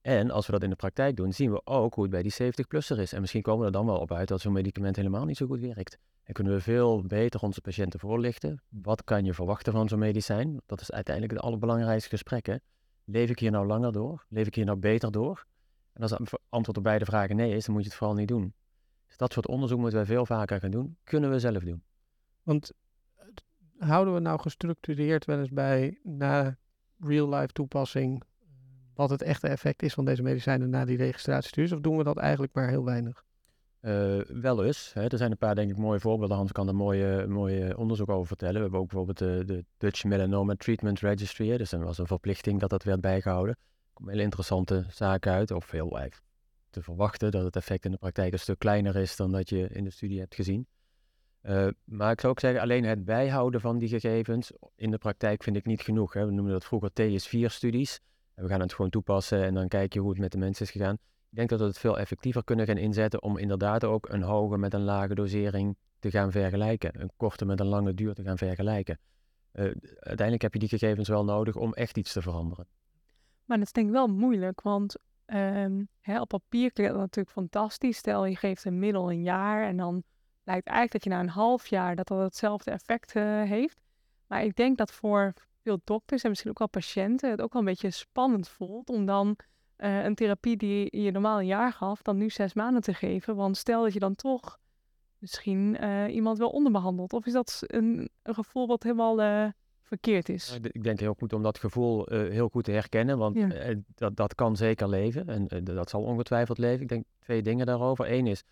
En 0.00 0.30
als 0.30 0.46
we 0.46 0.52
dat 0.52 0.62
in 0.62 0.70
de 0.70 0.76
praktijk 0.76 1.16
doen, 1.16 1.32
zien 1.32 1.50
we 1.50 1.66
ook 1.66 1.94
hoe 1.94 2.02
het 2.02 2.12
bij 2.12 2.22
die 2.22 2.32
70-plusser 2.32 2.98
is. 2.98 3.12
En 3.12 3.20
misschien 3.20 3.42
komen 3.42 3.60
we 3.60 3.66
er 3.66 3.72
dan 3.72 3.86
wel 3.86 3.98
op 3.98 4.12
uit 4.12 4.28
dat 4.28 4.40
zo'n 4.40 4.52
medicament 4.52 4.96
helemaal 4.96 5.24
niet 5.24 5.36
zo 5.36 5.46
goed 5.46 5.60
werkt. 5.60 5.98
En 6.22 6.32
kunnen 6.32 6.52
we 6.52 6.60
veel 6.60 7.02
beter 7.02 7.40
onze 7.40 7.60
patiënten 7.60 8.00
voorlichten. 8.00 8.62
Wat 8.68 9.04
kan 9.04 9.24
je 9.24 9.34
verwachten 9.34 9.72
van 9.72 9.88
zo'n 9.88 9.98
medicijn? 9.98 10.60
Dat 10.66 10.80
is 10.80 10.92
uiteindelijk 10.92 11.34
het 11.34 11.44
allerbelangrijkste 11.44 12.08
gesprek. 12.08 12.46
Hè? 12.46 12.56
Leef 13.04 13.30
ik 13.30 13.38
hier 13.38 13.50
nou 13.50 13.66
langer 13.66 13.92
door? 13.92 14.24
Leef 14.28 14.46
ik 14.46 14.54
hier 14.54 14.64
nou 14.64 14.78
beter 14.78 15.12
door? 15.12 15.46
En 15.92 16.02
als 16.02 16.10
het 16.10 16.40
antwoord 16.48 16.76
op 16.76 16.82
beide 16.82 17.04
vragen 17.04 17.36
nee 17.36 17.54
is, 17.54 17.64
dan 17.64 17.74
moet 17.74 17.82
je 17.82 17.88
het 17.88 17.98
vooral 17.98 18.16
niet 18.16 18.28
doen. 18.28 18.54
Dus 19.06 19.16
dat 19.16 19.32
soort 19.32 19.46
onderzoek 19.46 19.78
moeten 19.78 19.98
wij 19.98 20.06
veel 20.06 20.26
vaker 20.26 20.60
gaan 20.60 20.70
doen. 20.70 20.96
Kunnen 21.04 21.30
we 21.30 21.38
zelf 21.38 21.62
doen. 21.62 21.82
Want 22.42 22.72
eh, 23.14 23.26
houden 23.78 24.14
we 24.14 24.20
nou 24.20 24.40
gestructureerd 24.40 25.24
wel 25.24 25.38
eens 25.38 25.50
bij 25.50 25.98
na 26.02 26.56
real-life 27.00 27.52
toepassing 27.52 28.22
wat 28.94 29.10
het 29.10 29.22
echte 29.22 29.48
effect 29.48 29.82
is 29.82 29.94
van 29.94 30.04
deze 30.04 30.22
medicijnen 30.22 30.70
na 30.70 30.84
die 30.84 30.96
registratiestudies? 30.96 31.72
Of 31.72 31.80
doen 31.80 31.96
we 31.96 32.04
dat 32.04 32.16
eigenlijk 32.16 32.52
maar 32.52 32.68
heel 32.68 32.84
weinig? 32.84 33.24
Eh, 33.80 34.18
wel 34.18 34.64
eens. 34.64 34.90
Hè. 34.94 35.06
Er 35.06 35.18
zijn 35.18 35.30
een 35.30 35.36
paar, 35.36 35.54
denk 35.54 35.70
ik, 35.70 35.76
mooie 35.76 36.00
voorbeelden. 36.00 36.36
Hans 36.36 36.52
kan 36.52 36.68
er 36.68 36.74
mooie, 36.74 37.26
mooie 37.26 37.76
onderzoek 37.76 38.08
over 38.08 38.26
vertellen. 38.26 38.54
We 38.54 38.60
hebben 38.60 38.80
ook 38.80 38.88
bijvoorbeeld 38.88 39.18
de, 39.18 39.42
de 39.44 39.64
Dutch 39.76 40.04
Melanoma 40.04 40.54
Treatment 40.54 41.00
Registry. 41.00 41.56
Dus 41.56 41.72
er 41.72 41.84
was 41.84 41.98
een 41.98 42.06
verplichting 42.06 42.60
dat 42.60 42.70
dat 42.70 42.82
werd 42.82 43.00
bijgehouden. 43.00 43.56
Er 43.94 44.08
hele 44.08 44.22
interessante 44.22 44.84
zaken 44.90 45.32
uit. 45.32 45.50
Of 45.50 45.72
eigenlijk 45.72 46.22
te 46.70 46.82
verwachten 46.82 47.30
dat 47.30 47.44
het 47.44 47.56
effect 47.56 47.84
in 47.84 47.90
de 47.90 47.96
praktijk 47.96 48.32
een 48.32 48.38
stuk 48.38 48.58
kleiner 48.58 48.96
is 48.96 49.16
dan 49.16 49.32
dat 49.32 49.48
je 49.48 49.68
in 49.68 49.84
de 49.84 49.90
studie 49.90 50.18
hebt 50.18 50.34
gezien. 50.34 50.66
Eh, 51.40 51.68
maar 51.84 52.12
ik 52.12 52.20
zou 52.20 52.32
ook 52.32 52.40
zeggen, 52.40 52.60
alleen 52.60 52.84
het 52.84 53.04
bijhouden 53.04 53.60
van 53.60 53.78
die 53.78 53.88
gegevens 53.88 54.52
in 54.74 54.90
de 54.90 54.98
praktijk 54.98 55.42
vind 55.42 55.56
ik 55.56 55.66
niet 55.66 55.82
genoeg. 55.82 56.12
Hè. 56.12 56.26
We 56.26 56.32
noemen 56.32 56.52
dat 56.52 56.64
vroeger 56.64 56.90
TS4-studies. 56.90 58.00
En 58.34 58.42
we 58.44 58.48
gaan 58.48 58.60
het 58.60 58.74
gewoon 58.74 58.90
toepassen 58.90 59.44
en 59.44 59.54
dan 59.54 59.68
kijk 59.68 59.92
je 59.92 60.00
hoe 60.00 60.10
het 60.10 60.18
met 60.18 60.32
de 60.32 60.38
mensen 60.38 60.64
is 60.64 60.70
gegaan. 60.70 60.94
Ik 61.30 61.36
denk 61.36 61.48
dat 61.48 61.60
we 61.60 61.66
het 61.66 61.78
veel 61.78 61.98
effectiever 61.98 62.44
kunnen 62.44 62.66
gaan 62.66 62.76
inzetten 62.76 63.22
om 63.22 63.38
inderdaad 63.38 63.84
ook 63.84 64.08
een 64.08 64.22
hoge 64.22 64.58
met 64.58 64.74
een 64.74 64.82
lage 64.82 65.14
dosering 65.14 65.76
te 65.98 66.10
gaan 66.10 66.30
vergelijken. 66.30 67.00
Een 67.00 67.12
korte 67.16 67.44
met 67.44 67.60
een 67.60 67.66
lange 67.66 67.94
duur 67.94 68.14
te 68.14 68.22
gaan 68.22 68.38
vergelijken. 68.38 68.98
Eh, 69.52 69.64
uiteindelijk 69.98 70.42
heb 70.42 70.52
je 70.52 70.58
die 70.58 70.68
gegevens 70.68 71.08
wel 71.08 71.24
nodig 71.24 71.56
om 71.56 71.72
echt 71.74 71.98
iets 71.98 72.12
te 72.12 72.22
veranderen. 72.22 72.66
Maar 73.44 73.58
dat 73.58 73.66
is 73.66 73.72
denk 73.72 73.86
ik 73.86 73.92
wel 73.92 74.06
moeilijk, 74.06 74.60
want 74.60 74.96
ehm, 75.24 75.84
hè, 76.00 76.20
op 76.20 76.28
papier 76.28 76.72
klinkt 76.72 76.92
dat 76.92 77.02
natuurlijk 77.02 77.34
fantastisch. 77.34 77.96
Stel, 77.96 78.24
je 78.24 78.36
geeft 78.36 78.64
een 78.64 78.78
middel 78.78 79.10
een 79.10 79.22
jaar 79.22 79.66
en 79.66 79.76
dan 79.76 80.02
blijkt 80.44 80.66
eigenlijk 80.66 80.92
dat 80.92 81.04
je 81.04 81.10
na 81.10 81.20
een 81.20 81.34
half 81.34 81.66
jaar 81.66 81.96
dat 81.96 82.08
dat 82.08 82.20
hetzelfde 82.20 82.70
effect 82.70 83.16
eh, 83.16 83.42
heeft. 83.42 83.80
Maar 84.26 84.44
ik 84.44 84.56
denk 84.56 84.78
dat 84.78 84.92
voor 84.92 85.32
veel 85.62 85.80
dokters 85.84 86.22
en 86.22 86.28
misschien 86.28 86.50
ook 86.50 86.58
wel 86.58 86.68
patiënten 86.68 87.30
het 87.30 87.40
ook 87.40 87.52
wel 87.52 87.62
een 87.62 87.68
beetje 87.68 87.90
spannend 87.90 88.48
voelt 88.48 88.88
om 88.88 89.06
dan 89.06 89.36
eh, 89.76 90.04
een 90.04 90.14
therapie 90.14 90.56
die 90.56 91.02
je 91.02 91.10
normaal 91.10 91.38
een 91.38 91.46
jaar 91.46 91.72
gaf, 91.72 92.02
dan 92.02 92.16
nu 92.16 92.30
zes 92.30 92.54
maanden 92.54 92.82
te 92.82 92.94
geven. 92.94 93.36
Want 93.36 93.56
stel 93.56 93.82
dat 93.82 93.92
je 93.92 93.98
dan 93.98 94.14
toch 94.14 94.58
misschien 95.18 95.76
eh, 95.76 96.14
iemand 96.14 96.38
wel 96.38 96.50
onderbehandelt. 96.50 97.12
Of 97.12 97.26
is 97.26 97.32
dat 97.32 97.60
een, 97.66 98.08
een 98.22 98.34
gevoel 98.34 98.66
wat 98.66 98.82
helemaal 98.82 99.52
verkeerd 99.82 100.28
is? 100.28 100.54
Ik 100.54 100.62
d- 100.62 100.74
Ik 100.74 100.82
denk 100.82 101.00
heel 101.00 101.14
goed 101.18 101.32
om 101.32 101.42
dat 101.42 101.58
gevoel 101.58 102.04
heel 102.08 102.48
goed 102.48 102.64
te 102.64 102.70
herkennen, 102.70 103.18
want 103.18 103.36
Ja. 103.36 103.74
dat, 103.94 104.16
dat 104.16 104.34
kan 104.34 104.56
zeker 104.56 104.88
leven 104.88 105.28
en 105.28 105.64
dat 105.64 105.90
zal 105.90 106.02
ongetwijfeld 106.02 106.58
leven. 106.58 106.80
Ik 106.82 106.88
denk 106.88 107.04
twee 107.18 107.42
dingen 107.42 107.66
daarover. 107.66 108.10
Eén 108.12 108.26
is, 108.26 108.42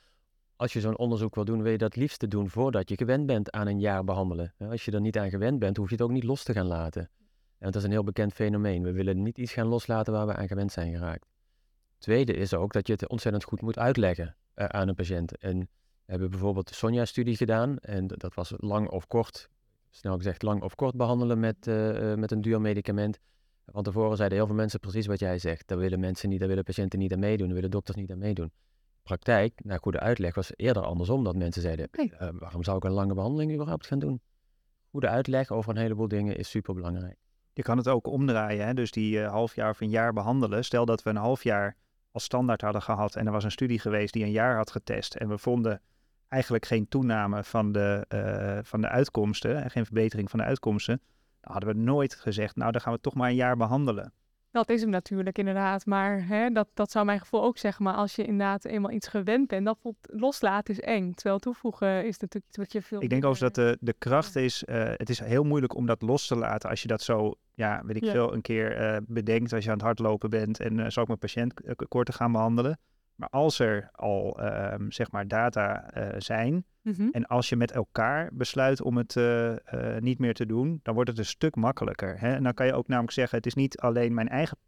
als 0.58 0.72
je 0.72 0.80
zo'n 0.80 0.98
onderzoek 0.98 1.34
wil 1.34 1.44
doen, 1.44 1.62
wil 1.62 1.72
je 1.72 1.78
dat 1.78 1.96
liefst 1.96 2.30
doen 2.30 2.48
voordat 2.48 2.88
je 2.88 2.96
gewend 2.96 3.26
bent 3.26 3.50
aan 3.50 3.66
een 3.66 3.80
jaar 3.80 4.04
behandelen. 4.04 4.54
Als 4.58 4.84
je 4.84 4.90
er 4.90 5.00
niet 5.00 5.18
aan 5.18 5.30
gewend 5.30 5.58
bent, 5.58 5.76
hoef 5.76 5.88
je 5.88 5.94
het 5.94 6.04
ook 6.04 6.10
niet 6.10 6.24
los 6.24 6.42
te 6.42 6.52
gaan 6.52 6.66
laten. 6.66 7.02
En 7.58 7.66
dat 7.66 7.74
is 7.74 7.82
een 7.82 7.90
heel 7.90 8.04
bekend 8.04 8.32
fenomeen. 8.32 8.82
We 8.82 8.92
willen 8.92 9.22
niet 9.22 9.38
iets 9.38 9.52
gaan 9.52 9.66
loslaten 9.66 10.12
waar 10.12 10.26
we 10.26 10.34
aan 10.34 10.48
gewend 10.48 10.72
zijn 10.72 10.92
geraakt. 10.92 11.26
Tweede 11.98 12.32
is 12.32 12.54
ook 12.54 12.72
dat 12.72 12.86
je 12.86 12.92
het 12.92 13.08
ontzettend 13.08 13.44
goed 13.44 13.60
moet 13.60 13.78
uitleggen 13.78 14.36
eh, 14.54 14.66
aan 14.66 14.88
een 14.88 14.94
patiënt. 14.94 15.36
En 15.36 15.58
we 15.58 15.66
hebben 16.06 16.30
bijvoorbeeld 16.30 16.68
de 16.68 16.74
Sonja-studie 16.74 17.36
gedaan. 17.36 17.78
En 17.78 18.06
dat 18.06 18.34
was 18.34 18.52
lang 18.56 18.88
of 18.88 19.06
kort, 19.06 19.48
snel 19.90 20.16
gezegd, 20.16 20.42
lang 20.42 20.62
of 20.62 20.74
kort 20.74 20.96
behandelen 20.96 21.40
met, 21.40 21.66
eh, 21.66 22.12
eh, 22.12 22.18
met 22.18 22.30
een 22.30 22.40
duur 22.40 22.60
medicament. 22.60 23.18
Van 23.66 23.82
tevoren 23.82 24.16
zeiden 24.16 24.38
heel 24.38 24.46
veel 24.46 24.56
mensen 24.56 24.80
precies 24.80 25.06
wat 25.06 25.18
jij 25.18 25.38
zegt. 25.38 25.68
Daar 25.68 25.78
willen 25.78 26.00
mensen 26.00 26.28
niet, 26.28 26.38
daar 26.38 26.48
willen 26.48 26.64
patiënten 26.64 26.98
niet 26.98 27.12
aan 27.12 27.18
meedoen, 27.18 27.46
daar 27.46 27.54
willen 27.54 27.70
dokters 27.70 27.96
niet 27.96 28.10
aan 28.10 28.18
meedoen. 28.18 28.52
Praktijk, 29.08 29.60
na 29.64 29.76
goede 29.76 30.00
uitleg, 30.00 30.34
was 30.34 30.50
eerder 30.56 30.82
andersom. 30.82 31.24
Dat 31.24 31.36
mensen 31.36 31.62
zeiden, 31.62 31.84
Oké. 31.86 32.02
eh, 32.02 32.28
waarom 32.32 32.64
zou 32.64 32.76
ik 32.76 32.84
een 32.84 32.90
lange 32.90 33.14
behandeling 33.14 33.52
überhaupt 33.52 33.86
gaan 33.86 33.98
doen? 33.98 34.20
Goede 34.90 35.08
uitleg 35.08 35.50
over 35.50 35.70
een 35.70 35.80
heleboel 35.80 36.08
dingen 36.08 36.36
is 36.36 36.50
super 36.50 36.74
belangrijk. 36.74 37.16
Je 37.52 37.62
kan 37.62 37.76
het 37.76 37.88
ook 37.88 38.06
omdraaien, 38.06 38.66
hè? 38.66 38.74
dus 38.74 38.90
die 38.90 39.22
eh, 39.22 39.30
half 39.30 39.54
jaar 39.54 39.70
of 39.70 39.80
een 39.80 39.90
jaar 39.90 40.12
behandelen. 40.12 40.64
Stel 40.64 40.84
dat 40.84 41.02
we 41.02 41.10
een 41.10 41.16
half 41.16 41.42
jaar 41.42 41.76
als 42.10 42.24
standaard 42.24 42.60
hadden 42.60 42.82
gehad 42.82 43.16
en 43.16 43.26
er 43.26 43.32
was 43.32 43.44
een 43.44 43.50
studie 43.50 43.78
geweest 43.78 44.12
die 44.12 44.24
een 44.24 44.30
jaar 44.30 44.56
had 44.56 44.70
getest 44.70 45.14
en 45.14 45.28
we 45.28 45.38
vonden 45.38 45.80
eigenlijk 46.28 46.66
geen 46.66 46.88
toename 46.88 47.44
van 47.44 47.72
de, 47.72 48.04
eh, 48.08 48.58
van 48.62 48.80
de 48.80 48.88
uitkomsten 48.88 49.62
en 49.62 49.70
geen 49.70 49.84
verbetering 49.84 50.30
van 50.30 50.38
de 50.38 50.44
uitkomsten, 50.44 51.00
dan 51.40 51.52
hadden 51.52 51.74
we 51.74 51.80
nooit 51.80 52.14
gezegd, 52.14 52.56
nou 52.56 52.72
dan 52.72 52.80
gaan 52.80 52.92
we 52.92 53.00
toch 53.00 53.14
maar 53.14 53.28
een 53.28 53.34
jaar 53.34 53.56
behandelen. 53.56 54.12
Dat 54.50 54.68
is 54.70 54.80
hem 54.80 54.90
natuurlijk 54.90 55.38
inderdaad. 55.38 55.86
Maar 55.86 56.26
hè, 56.26 56.50
dat, 56.50 56.68
dat 56.74 56.90
zou 56.90 57.04
mijn 57.04 57.20
gevoel 57.20 57.42
ook 57.42 57.58
zeggen. 57.58 57.84
Maar 57.84 57.94
als 57.94 58.14
je 58.16 58.24
inderdaad 58.24 58.64
eenmaal 58.64 58.90
iets 58.90 59.08
gewend 59.08 59.48
bent, 59.48 59.64
voelt 59.80 59.96
loslaten 60.00 60.74
is 60.74 60.80
eng. 60.80 61.12
Terwijl 61.12 61.38
toevoegen 61.38 62.06
is 62.06 62.18
natuurlijk 62.18 62.46
iets 62.46 62.56
wat 62.56 62.72
je 62.72 62.82
veel 62.82 63.02
Ik 63.02 63.08
denk 63.10 63.24
overigens 63.24 63.54
dat 63.54 63.64
de, 63.64 63.76
de 63.80 63.94
kracht 63.98 64.36
is, 64.36 64.64
eh, 64.64 64.84
het 64.96 65.10
is 65.10 65.20
heel 65.20 65.44
moeilijk 65.44 65.74
om 65.74 65.86
dat 65.86 66.02
los 66.02 66.26
te 66.26 66.36
laten 66.36 66.70
als 66.70 66.82
je 66.82 66.88
dat 66.88 67.02
zo, 67.02 67.34
ja, 67.54 67.82
weet 67.84 67.96
ik 67.96 68.04
Ja. 68.04 68.10
veel, 68.10 68.34
een 68.34 68.40
keer 68.40 68.76
eh, 68.76 68.96
bedenkt 69.06 69.52
als 69.52 69.64
je 69.64 69.70
aan 69.70 69.76
het 69.76 69.86
hardlopen 69.86 70.30
bent 70.30 70.60
en 70.60 70.78
eh 70.78 70.88
zou 70.88 71.00
ik 71.00 71.06
mijn 71.06 71.18
patiënt 71.18 71.54
korter 71.88 72.14
gaan 72.14 72.32
behandelen. 72.32 72.78
Maar 73.18 73.28
als 73.28 73.58
er 73.58 73.88
al, 73.92 74.38
ehm, 74.40 74.90
zeg 74.90 75.10
maar, 75.10 75.28
data 75.28 75.90
eh, 75.90 76.14
zijn 76.18 76.64
Mhm. 76.82 77.08
en 77.10 77.26
als 77.26 77.48
je 77.48 77.56
met 77.56 77.72
elkaar 77.72 78.30
besluit 78.32 78.82
om 78.82 78.96
het 78.96 79.16
eh, 79.16 79.94
eh, 79.96 80.02
niet 80.02 80.18
meer 80.18 80.34
te 80.34 80.46
doen, 80.46 80.80
dan 80.82 80.94
wordt 80.94 81.10
het 81.10 81.18
een 81.18 81.24
stuk 81.24 81.56
makkelijker. 81.56 82.20
Hè? 82.20 82.34
En 82.34 82.42
dan 82.42 82.54
kan 82.54 82.66
je 82.66 82.74
ook 82.74 82.88
namelijk 82.88 83.12
zeggen, 83.12 83.36
het 83.36 83.46
is 83.46 83.54
niet 83.54 83.78
alleen 83.78 84.14
mijn 84.14 84.28
eigen 84.28 84.58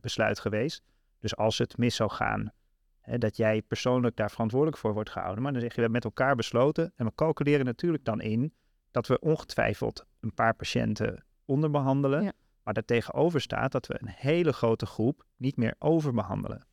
besluit 0.00 0.40
geweest. 0.40 0.82
Dus 1.20 1.36
als 1.36 1.58
het 1.58 1.76
mis 1.76 1.96
zou 1.96 2.10
gaan, 2.10 2.52
hè, 3.00 3.18
dat 3.18 3.36
jij 3.36 3.62
persoonlijk 3.62 4.16
daar 4.16 4.30
verantwoordelijk 4.30 4.78
voor 4.78 4.92
wordt 4.92 5.10
gehouden. 5.10 5.42
Maar 5.42 5.52
dan 5.52 5.60
zeg 5.60 5.70
je, 5.70 5.76
we 5.76 5.82
hebben 5.82 6.02
met 6.02 6.18
elkaar 6.18 6.36
besloten. 6.36 6.92
En 6.96 7.06
we 7.06 7.12
calculeren 7.14 7.64
natuurlijk 7.64 8.04
dan 8.04 8.20
in 8.20 8.52
dat 8.90 9.06
we 9.06 9.18
ongetwijfeld 9.18 10.06
een 10.20 10.34
paar 10.34 10.54
patiënten 10.54 11.24
onderbehandelen. 11.44 12.22
Ja. 12.22 12.32
Maar 12.62 12.74
daar 12.74 12.84
tegenover 12.84 13.40
staat 13.40 13.72
dat 13.72 13.86
we 13.86 13.96
een 14.00 14.12
hele 14.16 14.52
grote 14.52 14.86
groep 14.86 15.24
niet 15.36 15.56
meer 15.56 15.74
overbehandelen. 15.78 16.66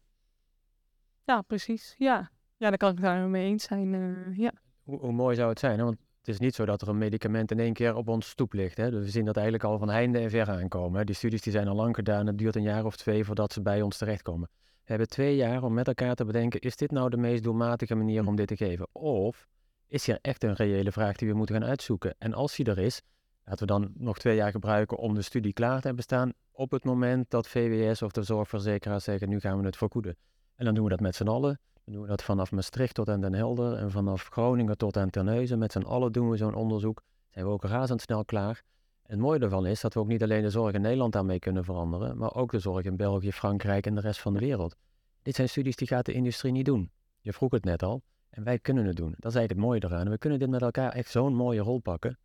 Ja, 1.26 1.42
precies. 1.42 1.96
Ja. 1.98 2.32
ja, 2.58 2.70
daar 2.70 2.78
kan 2.78 2.92
ik 2.92 3.02
daar 3.02 3.28
mee 3.30 3.46
eens 3.46 3.64
zijn. 3.64 3.94
eh, 3.94 4.38
ja. 4.38 4.52
Hoe, 4.84 5.12
mooi 5.12 5.36
zou 5.36 5.50
het 5.50 5.60
zijn, 5.60 5.78
hè? 5.78 5.84
want 5.84 5.98
het 6.18 6.28
is 6.28 6.40
niet 6.40 6.56
zo 6.56 6.66
dat 6.66 6.82
er 6.82 6.88
een 6.88 6.98
medicament 6.98 7.52
in 7.52 7.60
één 7.60 7.74
keer 7.74 7.96
op 7.96 8.08
ons 8.08 8.30
stoep 8.30 8.54
ligt. 8.54 8.78
Hè? 8.78 8.92
Dus 8.92 9.04
we 9.04 9.12
zien 9.12 9.26
dat 9.26 9.36
eigenlijk 9.36 9.66
al 9.66 9.78
van 9.78 9.90
heinde 9.90 10.20
en 10.20 10.30
ver 10.30 10.50
aankomen. 10.50 11.00
Hè? 11.00 11.06
Die 11.06 11.16
studies 11.16 11.42
die 11.42 11.52
zijn 11.52 11.68
al 11.68 11.76
lang 11.76 11.96
gedaan, 11.96 12.28
het 12.28 12.38
duurt 12.38 12.56
een 12.56 12.62
jaar 12.62 12.86
of 12.86 12.96
twee 12.96 13.24
voordat 13.26 13.54
ze 13.54 13.62
bij 13.62 13.82
ons 13.82 13.98
terechtkomen. 13.98 14.50
We 14.54 14.92
hebben 14.92 15.08
twee 15.08 15.36
jaar 15.36 15.64
om 15.64 15.74
met 15.74 15.88
elkaar 15.88 16.16
te 16.16 16.26
bedenken, 16.26 16.60
is 16.60 16.76
dit 16.76 16.92
nou 16.92 17.10
de 17.10 17.18
meest 17.18 17.44
doelmatige 17.44 17.96
manier 17.96 18.28
om 18.28 18.36
dit 18.36 18.48
te 18.48 18.56
geven? 18.58 18.88
Of 18.92 19.48
is 19.88 20.06
hier 20.06 20.20
echt 20.22 20.44
een 20.44 20.54
reële 20.54 20.92
vraag 20.92 21.16
die 21.16 21.28
we 21.28 21.34
moeten 21.36 21.56
gaan 21.56 21.70
uitzoeken? 21.70 22.16
En 22.18 22.34
als 22.34 22.56
die 22.56 22.66
er 22.66 22.78
is, 22.78 23.02
laten 23.44 23.68
we 23.68 23.74
dan 23.74 23.92
nog 23.98 24.18
twee 24.18 24.36
jaar 24.36 24.52
gebruiken 24.52 24.98
om 24.98 25.14
de 25.14 25.22
studie 25.22 25.54
klaar 25.54 25.80
te 25.82 25.88
hebben 25.88 26.04
staan 26.04 26.34
op 26.52 26.72
het 26.72 26.84
moment 26.84 27.30
dat 27.30 27.48
VWS 27.48 28.02
of 28.02 28.12
de 28.12 28.24
zorgverzekeraars 28.24 29.04
zeggen, 29.04 29.30
nu 29.30 29.40
gaan 29.40 29.60
we 29.60 29.66
het 29.66 29.78
vergoeden. 29.78 30.18
En 30.56 30.66
dan 30.66 30.74
doen 30.74 30.84
we 30.84 30.90
dat 30.90 31.00
met 31.00 31.16
z'n 31.16 31.28
allen. 31.28 31.60
Dan 31.84 31.94
doen 31.94 32.04
we 32.04 32.10
dat 32.10 32.24
vanaf 32.24 32.52
Maastricht 32.52 32.94
tot 32.94 33.10
aan 33.10 33.22
Den 33.22 33.34
Helder 33.34 33.78
en 33.78 33.92
vanaf 33.92 34.28
Groningen 34.28 34.78
tot 34.78 34.98
aan 34.98 35.10
Terneuzen. 35.10 35.60
Met 35.60 35.72
z'n 35.72 35.82
allen 35.82 36.12
doen 36.12 36.30
we 36.30 36.38
zo'n 36.38 36.56
onderzoek. 36.56 37.02
Zijn 37.30 37.46
we 37.46 37.52
ook 37.52 37.64
razendsnel 37.64 38.26
klaar. 38.26 38.64
En 39.04 39.12
het 39.12 39.20
mooie 39.20 39.40
daarvan 39.40 39.66
is 39.66 39.82
dat 39.82 39.94
we 39.94 40.00
ook 40.00 40.08
niet 40.08 40.24
alleen 40.24 40.42
de 40.42 40.50
zorg 40.50 40.74
in 40.74 40.82
Nederland 40.82 41.14
daarmee 41.14 41.40
kunnen 41.40 41.64
veranderen, 41.64 42.18
maar 42.18 42.34
ook 42.34 42.52
de 42.52 42.60
zorg 42.60 42.86
in 42.86 42.96
België, 42.96 43.32
Frankrijk 43.32 43.86
en 43.86 43.96
de 43.96 44.02
rest 44.02 44.20
van 44.20 44.34
de 44.34 44.40
wereld. 44.40 44.76
Dit 45.22 45.36
zijn 45.36 45.50
studies 45.50 45.76
die 45.76 45.88
gaat 45.88 46.06
de 46.06 46.14
industrie 46.14 46.52
niet 46.52 46.66
doen. 46.66 46.92
Je 47.22 47.34
vroeg 47.34 47.52
het 47.52 47.64
net 47.64 47.84
al. 47.84 48.02
En 48.30 48.44
wij 48.44 48.60
kunnen 48.60 48.86
het 48.86 48.96
doen. 48.96 49.14
Dat 49.18 49.32
is 49.32 49.38
eigenlijk 49.38 49.50
het 49.50 49.60
mooie 49.60 49.84
eraan. 49.84 50.10
We 50.10 50.18
kunnen 50.18 50.40
dit 50.40 50.50
met 50.50 50.62
elkaar 50.62 50.92
echt 50.92 51.12
zo'n 51.12 51.36
mooie 51.36 51.62
rol 51.62 51.80
pakken. 51.80 52.18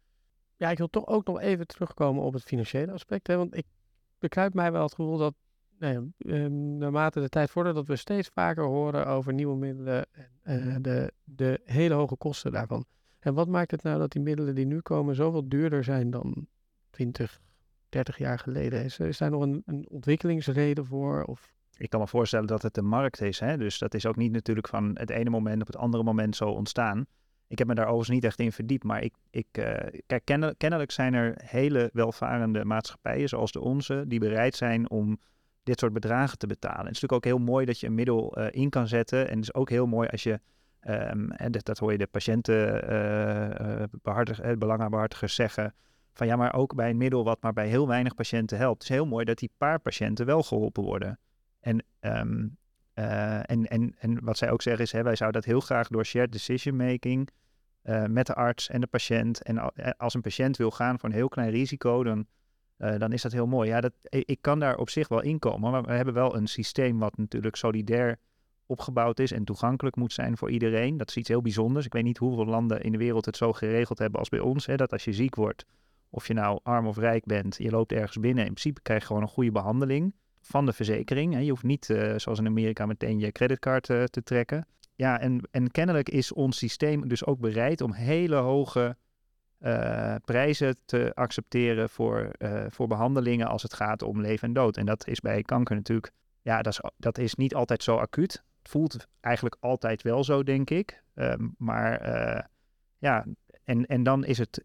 Ja, 0.56 0.70
ik 0.70 0.78
wil 0.78 0.90
toch 0.90 1.06
ook 1.06 1.26
nog 1.26 1.40
even 1.40 1.66
terugkomen 1.66 2.22
op 2.22 2.32
het 2.32 2.42
financiële 2.42 2.92
aspect. 2.92 3.26
Hè? 3.26 3.36
Want 3.36 3.56
ik 3.56 3.66
bekruip 4.18 4.54
mij 4.54 4.72
wel 4.72 4.82
het 4.82 4.94
gevoel 4.94 5.18
dat 5.18 5.34
nou 5.80 6.10
ja, 6.18 6.48
naarmate 6.48 7.20
de 7.20 7.28
tijd 7.28 7.50
vordert, 7.50 7.74
dat 7.74 7.86
we 7.86 7.96
steeds 7.96 8.28
vaker 8.28 8.64
horen 8.64 9.06
over 9.06 9.32
nieuwe 9.32 9.56
middelen 9.56 10.06
en 10.42 10.68
eh, 10.68 10.76
de, 10.80 11.12
de 11.24 11.60
hele 11.64 11.94
hoge 11.94 12.16
kosten 12.16 12.52
daarvan. 12.52 12.84
En 13.18 13.34
wat 13.34 13.48
maakt 13.48 13.70
het 13.70 13.82
nou 13.82 13.98
dat 13.98 14.12
die 14.12 14.22
middelen 14.22 14.54
die 14.54 14.66
nu 14.66 14.80
komen 14.80 15.14
zoveel 15.14 15.48
duurder 15.48 15.84
zijn 15.84 16.10
dan 16.10 16.46
20, 16.90 17.40
30 17.88 18.18
jaar 18.18 18.38
geleden? 18.38 18.84
Is, 18.84 18.98
is 18.98 19.18
daar 19.18 19.30
nog 19.30 19.42
een, 19.42 19.62
een 19.66 19.86
ontwikkelingsreden 19.90 20.86
voor? 20.86 21.24
Of 21.24 21.52
Ik 21.76 21.90
kan 21.90 22.00
me 22.00 22.06
voorstellen 22.06 22.46
dat 22.46 22.62
het 22.62 22.76
een 22.76 22.86
markt 22.86 23.20
is. 23.20 23.40
Hè? 23.40 23.56
Dus 23.56 23.78
dat 23.78 23.94
is 23.94 24.06
ook 24.06 24.16
niet 24.16 24.32
natuurlijk 24.32 24.68
van 24.68 24.90
het 24.94 25.10
ene 25.10 25.30
moment 25.30 25.60
op 25.60 25.66
het 25.66 25.76
andere 25.76 26.02
moment 26.02 26.36
zo 26.36 26.48
ontstaan. 26.48 27.06
Ik 27.46 27.58
heb 27.58 27.66
me 27.66 27.74
daar 27.74 27.84
overigens 27.86 28.14
niet 28.16 28.24
echt 28.24 28.38
in 28.38 28.52
verdiept. 28.52 28.84
Maar 28.84 29.02
ik, 29.02 29.14
ik, 29.30 29.46
eh, 29.52 30.00
kijk, 30.06 30.24
kenne- 30.24 30.54
kennelijk 30.56 30.90
zijn 30.90 31.14
er 31.14 31.34
hele 31.44 31.90
welvarende 31.92 32.64
maatschappijen 32.64 33.28
zoals 33.28 33.52
de 33.52 33.60
onze, 33.60 34.04
die 34.06 34.20
bereid 34.20 34.54
zijn 34.54 34.90
om 34.90 35.18
dit 35.62 35.78
soort 35.78 35.92
bedragen 35.92 36.38
te 36.38 36.46
betalen. 36.46 36.78
En 36.78 36.86
het 36.86 36.94
is 36.94 37.00
natuurlijk 37.00 37.26
ook 37.26 37.32
heel 37.38 37.52
mooi 37.52 37.66
dat 37.66 37.80
je 37.80 37.86
een 37.86 37.94
middel 37.94 38.36
eh, 38.36 38.60
in 38.62 38.70
kan 38.70 38.88
zetten. 38.88 39.28
En 39.28 39.34
het 39.36 39.42
is 39.42 39.54
ook 39.54 39.70
heel 39.70 39.86
mooi 39.86 40.08
als 40.08 40.22
je, 40.22 40.40
ehm, 40.80 41.30
en 41.30 41.52
dat, 41.52 41.64
dat 41.64 41.78
hoor 41.78 41.92
je 41.92 41.98
de 41.98 42.06
patiënten, 42.06 42.88
eh, 42.88 43.80
eh, 43.82 43.88
behartig, 44.02 44.40
eh, 44.40 44.56
belangenbehartigers 44.56 45.34
zeggen. 45.34 45.74
Van 46.12 46.26
ja, 46.26 46.36
maar 46.36 46.54
ook 46.54 46.74
bij 46.74 46.90
een 46.90 46.96
middel 46.96 47.24
wat 47.24 47.42
maar 47.42 47.52
bij 47.52 47.68
heel 47.68 47.88
weinig 47.88 48.14
patiënten 48.14 48.58
helpt. 48.58 48.82
Het 48.82 48.90
is 48.90 48.96
heel 48.96 49.06
mooi 49.06 49.24
dat 49.24 49.38
die 49.38 49.50
paar 49.56 49.78
patiënten 49.80 50.26
wel 50.26 50.42
geholpen 50.42 50.82
worden. 50.82 51.18
En, 51.60 51.84
ehm, 52.00 52.46
eh, 52.94 53.50
en, 53.50 53.66
en, 53.66 53.94
en 53.98 54.24
wat 54.24 54.36
zij 54.36 54.50
ook 54.50 54.62
zeggen 54.62 54.84
is, 54.84 54.92
hè, 54.92 55.02
wij 55.02 55.16
zouden 55.16 55.40
dat 55.40 55.50
heel 55.50 55.60
graag 55.60 55.88
door 55.88 56.04
shared 56.04 56.32
decision 56.32 56.76
making 56.76 57.28
met 58.06 58.26
de 58.26 58.34
arts 58.34 58.68
en 58.68 58.80
de 58.80 58.86
patiënt. 58.86 59.42
En 59.42 59.58
al- 59.58 59.72
als 59.96 60.14
een 60.14 60.20
patiënt 60.20 60.56
wil 60.56 60.70
gaan 60.70 60.98
voor 60.98 61.08
een 61.08 61.14
heel 61.14 61.28
klein 61.28 61.50
risico, 61.50 62.04
dan, 62.04 62.26
eh, 62.80 62.98
dan 62.98 63.12
is 63.12 63.22
dat 63.22 63.32
heel 63.32 63.46
mooi. 63.46 63.68
Ja, 63.68 63.80
dat, 63.80 63.92
ik 64.08 64.38
kan 64.40 64.58
daar 64.58 64.76
op 64.76 64.90
zich 64.90 65.08
wel 65.08 65.22
inkomen, 65.22 65.70
maar 65.70 65.82
we 65.82 65.92
hebben 65.92 66.14
wel 66.14 66.36
een 66.36 66.46
systeem 66.46 66.98
wat 66.98 67.16
natuurlijk 67.16 67.56
solidair 67.56 68.18
opgebouwd 68.66 69.18
is 69.18 69.32
en 69.32 69.44
toegankelijk 69.44 69.96
moet 69.96 70.12
zijn 70.12 70.36
voor 70.36 70.50
iedereen. 70.50 70.96
Dat 70.96 71.08
is 71.08 71.16
iets 71.16 71.28
heel 71.28 71.42
bijzonders. 71.42 71.86
Ik 71.86 71.92
weet 71.92 72.04
niet 72.04 72.18
hoeveel 72.18 72.44
landen 72.46 72.82
in 72.82 72.92
de 72.92 72.98
wereld 72.98 73.24
het 73.24 73.36
zo 73.36 73.52
geregeld 73.52 73.98
hebben 73.98 74.18
als 74.18 74.28
bij 74.28 74.38
ons. 74.38 74.66
Hè, 74.66 74.76
dat 74.76 74.92
als 74.92 75.04
je 75.04 75.12
ziek 75.12 75.34
wordt, 75.34 75.64
of 76.10 76.26
je 76.26 76.34
nou 76.34 76.60
arm 76.62 76.86
of 76.86 76.96
rijk 76.96 77.24
bent, 77.24 77.56
je 77.56 77.70
loopt 77.70 77.92
ergens 77.92 78.18
binnen. 78.18 78.44
In 78.44 78.52
principe 78.52 78.80
krijg 78.82 79.00
je 79.00 79.06
gewoon 79.06 79.22
een 79.22 79.28
goede 79.28 79.52
behandeling 79.52 80.14
van 80.40 80.66
de 80.66 80.72
verzekering. 80.72 81.32
Hè. 81.32 81.40
Je 81.40 81.50
hoeft 81.50 81.62
niet, 81.62 81.90
eh, 81.90 82.14
zoals 82.16 82.38
in 82.38 82.46
Amerika, 82.46 82.86
meteen 82.86 83.18
je 83.18 83.32
creditcard 83.32 83.90
eh, 83.90 84.04
te 84.04 84.22
trekken. 84.22 84.66
Ja, 84.94 85.20
en, 85.20 85.48
en 85.50 85.70
kennelijk 85.70 86.08
is 86.08 86.32
ons 86.32 86.58
systeem 86.58 87.08
dus 87.08 87.24
ook 87.24 87.40
bereid 87.40 87.80
om 87.80 87.92
hele 87.92 88.36
hoge 88.36 88.96
eh, 89.60 90.14
prijzen 90.24 90.76
te 90.84 91.12
accepteren 91.14 91.88
voor, 91.88 92.30
eh, 92.38 92.64
voor 92.68 92.86
behandelingen 92.86 93.46
als 93.46 93.62
het 93.62 93.74
gaat 93.74 94.02
om 94.02 94.20
leven 94.20 94.48
en 94.48 94.54
dood. 94.54 94.76
En 94.76 94.86
dat 94.86 95.06
is 95.06 95.20
bij 95.20 95.42
kanker 95.42 95.76
natuurlijk, 95.76 96.12
ja, 96.42 96.62
dat 96.62 96.72
is, 96.72 96.80
dat 96.96 97.18
is 97.18 97.34
niet 97.34 97.54
altijd 97.54 97.82
zo 97.82 97.96
acuut. 97.96 98.32
Het 98.58 98.70
voelt 98.70 99.06
eigenlijk 99.20 99.56
altijd 99.60 100.02
wel 100.02 100.24
zo, 100.24 100.42
denk 100.42 100.70
ik. 100.70 101.02
Ehm, 101.14 101.48
maar 101.58 102.00
eh, 102.00 102.44
ja, 102.98 103.26
en, 103.64 103.86
en 103.86 104.02
dan 104.02 104.24
is 104.24 104.38
het 104.38 104.60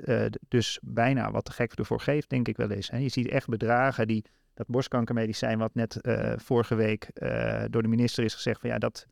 dus 0.47 0.79
bijna 0.81 1.31
wat 1.31 1.45
de 1.45 1.51
gek 1.51 1.73
ervoor 1.73 2.01
geeft, 2.01 2.29
denk 2.29 2.47
ik 2.47 2.57
wel 2.57 2.71
eens. 2.71 2.89
Hè. 2.89 2.97
Je 2.97 3.09
ziet 3.09 3.27
echt 3.27 3.47
bedragen 3.47 4.07
die 4.07 4.25
dat 4.53 4.67
borstkankermedicijn 4.67 5.57
wat 5.57 5.73
net 5.73 5.99
vorige 6.35 6.75
week 6.75 7.09
door 7.69 7.81
de 7.81 7.87
minister 7.87 8.23
is 8.23 8.33
gezegd 8.33 8.59
van 8.59 8.69
ja, 8.69 8.77
dat, 8.77 9.07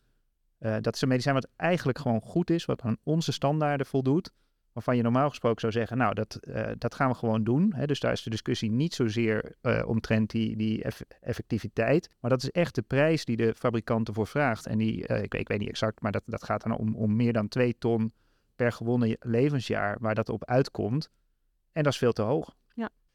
dat 0.58 0.96
is 0.96 1.02
een 1.02 1.08
medicijn 1.08 1.36
wat 1.36 1.48
eigenlijk 1.56 2.00
gewoon 2.00 2.22
goed 2.22 2.50
is, 2.50 2.66
wat 2.66 2.82
aan 2.82 2.98
onze 3.04 3.32
standaarden 3.32 3.86
voldoet. 3.86 4.32
Waarvan 4.74 4.96
je 4.96 5.02
normaal 5.04 5.30
gesproken 5.30 5.60
zou 5.62 5.72
zeggen, 5.72 5.98
nou, 5.98 6.14
dat, 6.14 6.36
eh, 6.36 6.72
dat 6.78 6.96
gaan 6.96 7.10
we 7.10 7.16
gewoon 7.16 7.44
doen. 7.44 7.74
Hè? 7.76 7.86
Dus 7.86 8.00
daar 8.00 8.12
is 8.12 8.24
de 8.24 8.30
discussie 8.30 8.72
niet 8.72 8.94
zozeer 8.94 9.56
eh, 9.62 9.84
omtrent 9.88 10.30
die, 10.30 10.56
die 10.58 10.84
eff- 10.84 11.04
effectiviteit. 11.22 12.10
Maar 12.20 12.30
dat 12.30 12.44
is 12.44 12.52
echt 12.52 12.76
de 12.76 12.82
prijs 12.82 13.26
die 13.26 13.36
de 13.38 13.54
fabrikant 13.56 14.08
ervoor 14.08 14.28
vraagt. 14.28 14.66
En 14.66 14.78
die, 14.78 15.08
eh, 15.08 15.24
ik, 15.24 15.32
weet- 15.32 15.42
ik 15.42 15.48
weet 15.48 15.60
niet 15.60 15.70
exact, 15.70 16.02
maar 16.02 16.12
dat, 16.12 16.24
dat 16.26 16.44
gaat 16.44 16.64
dan 16.64 16.78
om, 16.78 16.96
om 16.96 17.16
meer 17.16 17.34
dan 17.34 17.48
twee 17.48 17.78
ton 17.78 18.14
per 18.56 18.72
gewonnen 18.72 19.18
levensjaar 19.20 19.98
waar 20.00 20.16
dat 20.16 20.30
op 20.30 20.46
uitkomt. 20.46 21.10
En 21.72 21.84
dat 21.84 21.92
is 21.94 22.00
veel 22.00 22.14
te 22.14 22.22
hoog. 22.22 22.56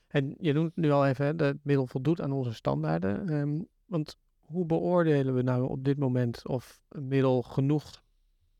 En 0.09 0.35
je 0.39 0.53
noemt 0.53 0.77
nu 0.77 0.91
al 0.91 1.07
even, 1.07 1.27
hè, 1.27 1.35
dat 1.35 1.49
het 1.49 1.65
middel 1.65 1.87
voldoet 1.87 2.21
aan 2.21 2.33
onze 2.33 2.55
standaarden. 2.55 3.29
Ehm, 3.29 3.61
want 3.87 4.19
hoe 4.41 4.67
beoordelen 4.67 5.35
we 5.35 5.43
nou 5.43 5.69
op 5.69 5.85
dit 5.85 5.99
moment 5.99 6.47
of 6.47 6.81
een 6.89 7.09
middel 7.09 7.43
genoeg 7.43 8.03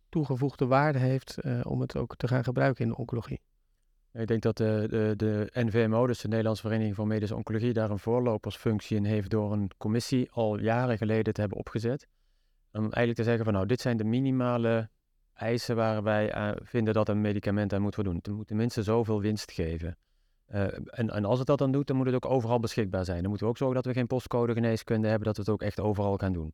toegevoegde 0.09 0.67
waarde 0.67 0.99
heeft 0.99 1.39
eh, 1.39 1.61
om 1.63 1.81
het 1.81 1.97
ook 1.97 2.17
te 2.17 2.29
gaan 2.29 2.45
gebruiken 2.45 2.85
in 2.85 2.91
de 2.91 2.97
oncologie? 2.97 3.41
Ik 4.13 4.27
denk 4.27 4.43
dat 4.43 4.57
de, 4.57 4.87
de, 4.91 5.15
de 5.17 5.51
NVMO, 5.53 6.07
dus 6.07 6.21
de 6.21 6.29
Nederlandse 6.29 6.63
Vereniging 6.63 6.95
voor 6.95 7.07
Medische 7.07 7.37
Oncologie, 7.37 7.73
daar 7.73 7.91
een 7.91 7.99
voorlopersfunctie 7.99 8.97
in 8.97 9.05
heeft 9.05 9.31
door 9.31 9.53
een 9.53 9.71
commissie 9.77 10.31
al 10.31 10.59
jaren 10.59 10.99
geleden 10.99 11.33
te 11.33 11.41
hebben 11.41 11.59
opgezet. 11.59 12.09
Om 12.73 12.81
eigenlijk 12.81 13.15
te 13.15 13.23
zeggen 13.23 13.45
van 13.45 13.53
nou, 13.53 13.67
dit 13.67 13.81
zijn 13.81 13.97
de 13.97 14.05
minimale 14.05 14.91
eisen 15.33 15.77
waar 15.77 16.03
wij 16.03 16.33
aan 16.33 16.57
vinden 16.63 16.95
dat 16.95 17.09
een 17.09 17.21
medicament 17.21 17.73
aan 17.73 17.83
moet 17.83 17.95
voldoen. 17.95 18.17
Het 18.17 18.29
moet 18.29 18.47
tenminste 18.47 18.83
zoveel 18.83 19.21
winst 19.21 19.53
geven. 19.53 19.97
En, 20.47 21.11
en, 21.11 21.25
als 21.25 21.39
het 21.39 21.47
dat 21.47 21.59
dan 21.59 21.73
doet, 21.73 21.87
dan 21.87 21.97
moet 21.97 22.07
het 22.07 22.15
ook 22.15 22.27
overal 22.27 22.61
beschikbaar 22.61 23.05
zijn. 23.05 23.21
Dan 23.21 23.29
moeten 23.29 23.47
we 23.47 23.53
ook 23.53 23.59
zorgen 23.59 23.77
dat 23.77 23.87
we 23.87 23.93
geen 23.93 24.07
postcode 24.07 24.53
geneeskunde 24.53 25.09
hebben, 25.09 25.27
dat 25.27 25.37
we 25.37 25.43
het 25.43 25.51
ook 25.51 25.63
echt 25.63 25.81
overal 25.81 26.17
gaan 26.17 26.33
doen. 26.33 26.53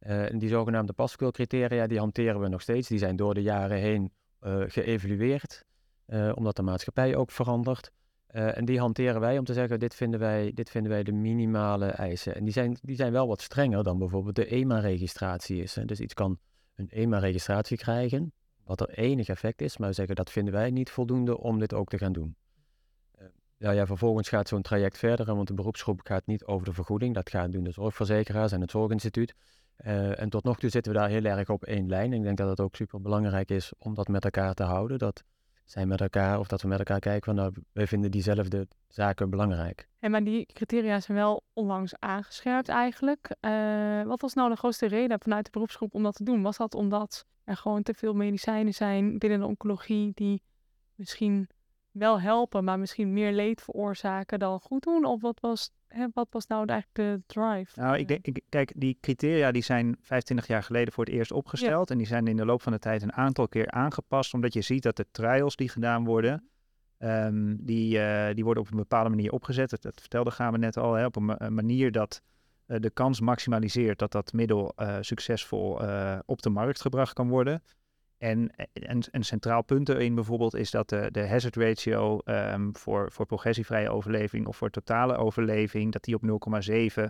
Uh, 0.00 0.30
en 0.30 0.38
die 0.38 0.48
zogenaamde 0.48 0.92
paskwilcriteria, 0.92 1.86
die 1.86 1.98
hanteren 1.98 2.40
we 2.40 2.48
nog 2.48 2.62
steeds. 2.62 2.88
Die 2.88 2.98
zijn 2.98 3.16
door 3.16 3.34
de 3.34 3.42
jaren 3.42 3.78
heen 3.78 4.12
uh, 4.42 4.62
geëvalueerd, 4.66 5.64
omdat 6.34 6.56
de 6.56 6.62
maatschappij 6.62 7.16
ook 7.16 7.30
verandert. 7.30 7.90
en 8.26 8.64
die 8.64 8.78
hanteren 8.78 9.20
wij 9.20 9.38
om 9.38 9.44
te 9.44 9.52
zeggen, 9.52 9.78
dit 9.78 9.94
vinden 9.94 10.20
wij, 10.20 10.52
dit 10.54 10.70
vinden 10.70 10.92
wij 10.92 11.02
de 11.02 11.12
minimale 11.12 11.86
eisen. 11.86 12.34
En 12.34 12.44
die 12.44 12.52
zijn, 12.52 12.78
die 12.82 12.96
zijn 12.96 13.12
wel 13.12 13.26
wat 13.26 13.42
strenger 13.42 13.82
dan 13.82 13.98
bijvoorbeeld 13.98 14.36
de 14.36 14.46
EMA-registratie 14.46 15.62
is. 15.62 15.74
Hè. 15.74 15.84
Dus 15.84 16.00
iets 16.00 16.14
kan 16.14 16.38
een 16.74 16.88
EMA-registratie 16.90 17.76
krijgen, 17.76 18.32
wat 18.64 18.80
er 18.80 18.88
enig 18.88 19.28
effect 19.28 19.60
is, 19.60 19.76
maar 19.76 19.94
zeggen 19.94 20.14
dat 20.14 20.30
vinden 20.30 20.54
wij 20.54 20.70
niet 20.70 20.90
voldoende 20.90 21.38
om 21.38 21.58
dit 21.58 21.74
ook 21.74 21.88
te 21.88 21.98
gaan 21.98 22.12
doen. 22.12 22.36
Ja, 23.58 23.70
ja, 23.70 23.86
vervolgens 23.86 24.28
gaat 24.28 24.48
zo'n 24.48 24.62
traject 24.62 24.98
verder, 24.98 25.34
want 25.34 25.48
de 25.48 25.54
beroepsgroep 25.54 26.00
gaat 26.04 26.26
niet 26.26 26.44
over 26.44 26.66
de 26.66 26.72
vergoeding. 26.72 27.14
Dat 27.14 27.30
gaan 27.30 27.50
doen 27.50 27.64
de 27.64 27.70
zorgverzekeraars 27.70 28.52
en 28.52 28.60
het 28.60 28.70
zorginstituut. 28.70 29.34
Uh, 29.84 30.20
en 30.20 30.28
tot 30.28 30.44
nog 30.44 30.58
toe 30.58 30.70
zitten 30.70 30.92
we 30.92 30.98
daar 30.98 31.08
heel 31.08 31.24
erg 31.24 31.48
op 31.48 31.64
één 31.64 31.88
lijn. 31.88 32.12
Ik 32.12 32.22
denk 32.22 32.36
dat 32.36 32.48
het 32.48 32.60
ook 32.60 32.76
super 32.76 33.00
belangrijk 33.00 33.50
is 33.50 33.72
om 33.78 33.94
dat 33.94 34.08
met 34.08 34.24
elkaar 34.24 34.54
te 34.54 34.62
houden. 34.62 34.98
Dat 34.98 35.24
zij 35.64 35.86
met 35.86 36.00
elkaar, 36.00 36.38
of 36.38 36.48
dat 36.48 36.62
we 36.62 36.68
met 36.68 36.78
elkaar 36.78 36.98
kijken 36.98 37.24
van 37.24 37.34
nou, 37.34 37.54
wij 37.72 37.86
vinden 37.86 38.10
diezelfde 38.10 38.68
zaken 38.88 39.30
belangrijk. 39.30 39.88
En 39.98 40.10
maar 40.10 40.24
die 40.24 40.46
criteria 40.46 41.00
zijn 41.00 41.16
wel 41.16 41.42
onlangs 41.52 41.94
aangescherpt 41.98 42.68
eigenlijk. 42.68 43.36
Uh, 43.40 44.02
wat 44.02 44.20
was 44.20 44.34
nou 44.34 44.50
de 44.50 44.56
grootste 44.56 44.86
reden 44.86 45.20
vanuit 45.20 45.44
de 45.44 45.50
beroepsgroep 45.50 45.94
om 45.94 46.02
dat 46.02 46.14
te 46.14 46.24
doen? 46.24 46.42
Was 46.42 46.56
dat 46.56 46.74
omdat 46.74 47.26
er 47.44 47.56
gewoon 47.56 47.82
te 47.82 47.94
veel 47.94 48.14
medicijnen 48.14 48.74
zijn 48.74 49.18
binnen 49.18 49.40
de 49.40 49.46
oncologie 49.46 50.12
die 50.14 50.42
misschien 50.94 51.48
wel 51.98 52.20
helpen, 52.20 52.64
maar 52.64 52.78
misschien 52.78 53.12
meer 53.12 53.32
leed 53.32 53.62
veroorzaken 53.62 54.38
dan 54.38 54.60
goed 54.60 54.82
doen? 54.82 55.04
Of 55.04 55.20
wat 55.20 55.40
was, 55.40 55.70
hè, 55.86 56.06
wat 56.14 56.26
was 56.30 56.46
nou 56.46 56.66
eigenlijk 56.66 56.98
de 56.98 57.22
drive? 57.26 57.80
Nou, 57.80 57.98
ik 57.98 58.08
denk, 58.08 58.26
ik, 58.26 58.40
kijk, 58.48 58.72
die 58.76 58.98
criteria 59.00 59.50
die 59.50 59.62
zijn 59.62 59.96
25 60.00 60.46
jaar 60.46 60.62
geleden 60.62 60.92
voor 60.92 61.04
het 61.04 61.14
eerst 61.14 61.32
opgesteld. 61.32 61.90
En 61.90 61.98
die 61.98 62.06
zijn 62.06 62.26
in 62.26 62.36
de 62.36 62.44
loop 62.44 62.62
van 62.62 62.72
de 62.72 62.78
tijd 62.78 63.02
een 63.02 63.12
aantal 63.12 63.48
keer 63.48 63.70
aangepast. 63.70 64.34
Omdat 64.34 64.52
je 64.52 64.60
ziet 64.60 64.82
dat 64.82 64.96
de 64.96 65.06
trials 65.10 65.56
die 65.56 65.68
gedaan 65.68 66.04
worden, 66.04 66.48
um, 66.98 67.64
die, 67.64 67.98
uh, 67.98 68.28
die 68.34 68.44
worden 68.44 68.62
op 68.62 68.70
een 68.70 68.76
bepaalde 68.76 69.10
manier 69.10 69.32
opgezet. 69.32 69.70
Dat, 69.70 69.82
dat 69.82 70.00
vertelde 70.00 70.30
gaan 70.30 70.52
we 70.52 70.58
net 70.58 70.76
al, 70.76 70.94
hè, 70.94 71.04
op 71.04 71.16
een, 71.16 71.44
een 71.44 71.54
manier 71.54 71.92
dat 71.92 72.22
uh, 72.66 72.76
de 72.80 72.90
kans 72.90 73.20
maximaliseert 73.20 73.98
dat 73.98 74.12
dat 74.12 74.32
middel 74.32 74.72
uh, 74.76 74.96
succesvol 75.00 75.80
op 76.26 76.42
de 76.42 76.50
markt 76.50 76.80
gebracht 76.80 77.12
kan 77.12 77.28
worden. 77.28 77.62
En 78.18 78.50
een, 78.72 79.04
een 79.10 79.24
centraal 79.24 79.62
punt 79.62 79.88
erin 79.88 80.14
bijvoorbeeld 80.14 80.54
is 80.54 80.70
dat 80.70 80.88
de, 80.88 81.08
de 81.10 81.28
hazard 81.28 81.56
ratio 81.56 82.20
um, 82.24 82.76
voor, 82.76 83.12
voor 83.12 83.26
progressievrije 83.26 83.90
overleving 83.90 84.46
of 84.46 84.56
voor 84.56 84.70
totale 84.70 85.16
overleving, 85.16 85.92
dat 85.92 86.04
die 86.04 86.14
op 86.14 86.22
0,7 86.98 87.04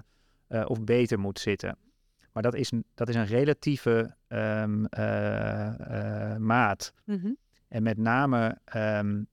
uh, 0.48 0.64
of 0.66 0.84
beter 0.84 1.18
moet 1.18 1.38
zitten. 1.38 1.78
Maar 2.32 2.42
dat 2.42 2.54
is 2.54 2.70
een, 2.70 2.84
dat 2.94 3.08
is 3.08 3.14
een 3.14 3.26
relatieve 3.26 4.14
um, 4.28 4.86
uh, 4.98 5.72
uh, 5.80 6.36
maat. 6.36 6.92
Mm 7.04 7.18
-hmm. 7.20 7.36
En 7.68 7.82
met 7.82 7.98
name, 7.98 8.58
um, 8.76 9.26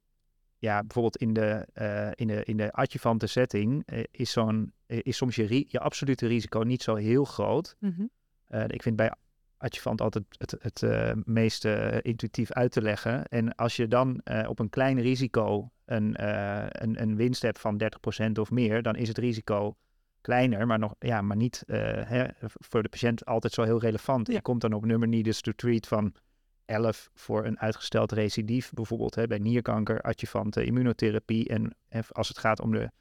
ja, 0.58 0.80
bijvoorbeeld 0.80 1.18
in 1.18 1.34
de, 1.34 1.68
in 2.16 2.28
de, 2.28 2.44
in 2.44 2.58
de 2.58 2.72
adjuvante 2.72 3.28
setting 3.28 3.88
is, 4.12 4.32
zo'n, 4.32 4.74
is 4.88 5.18
soms 5.18 5.36
je, 5.36 5.66
je 5.68 5.80
absolute 5.80 6.28
risico 6.28 6.60
niet 6.60 6.84
zo 6.84 6.96
heel 6.96 7.26
groot. 7.26 7.76
Mm 7.80 7.96
-hmm. 7.98 8.10
ik 8.68 8.82
vind 8.82 8.96
bij 8.96 9.14
adjuvant 9.64 10.02
altijd 10.02 10.26
het, 10.38 10.56
het 10.60 10.82
uh, 10.82 11.12
meest 11.24 11.66
uh, 11.66 11.98
intuïtief 12.02 12.52
uit 12.52 12.72
te 12.72 12.82
leggen. 12.82 13.28
En 13.28 13.56
als 13.56 13.76
je 13.76 13.88
dan 13.88 14.22
uh, 14.24 14.50
op 14.50 14.60
een 14.60 14.70
klein 14.70 15.02
risico 15.02 15.72
een, 15.86 16.24
een, 16.84 17.02
een, 17.02 17.16
winst 17.16 17.42
hebt 17.42 17.60
van 17.60 17.82
30% 18.28 18.32
of 18.40 18.52
meer, 18.52 18.82
dan 18.82 18.96
is 18.96 19.08
het 19.08 19.18
risico 19.18 19.76
kleiner, 20.22 20.68
maar, 20.68 20.80
nog, 20.80 20.96
ja, 21.00 21.22
maar 21.22 21.38
niet 21.38 21.64
hè, 21.66 22.26
voor 22.40 22.84
de 22.84 22.90
patiënt 22.90 23.26
altijd 23.26 23.54
zo 23.54 23.64
heel 23.64 23.80
relevant. 23.80 24.28
Ja. 24.28 24.34
Je 24.34 24.42
komt 24.42 24.62
dan 24.62 24.74
op 24.74 24.86
nummer 24.86 25.08
needed 25.08 25.44
to 25.44 25.52
treat 25.56 25.88
van 25.88 26.14
11 26.66 27.10
voor 27.14 27.46
een 27.46 27.60
uitgesteld 27.60 28.12
recidief, 28.12 28.72
bijvoorbeeld 28.74 29.16
hè, 29.16 29.28
bij 29.28 29.38
nierkanker, 29.38 30.02
adjuvante 30.02 30.66
immunotherapie. 30.66 31.50
En 31.50 31.76
als 32.10 32.28
het 32.28 32.38
gaat 32.38 32.62
om 32.62 32.72
de 32.72 32.92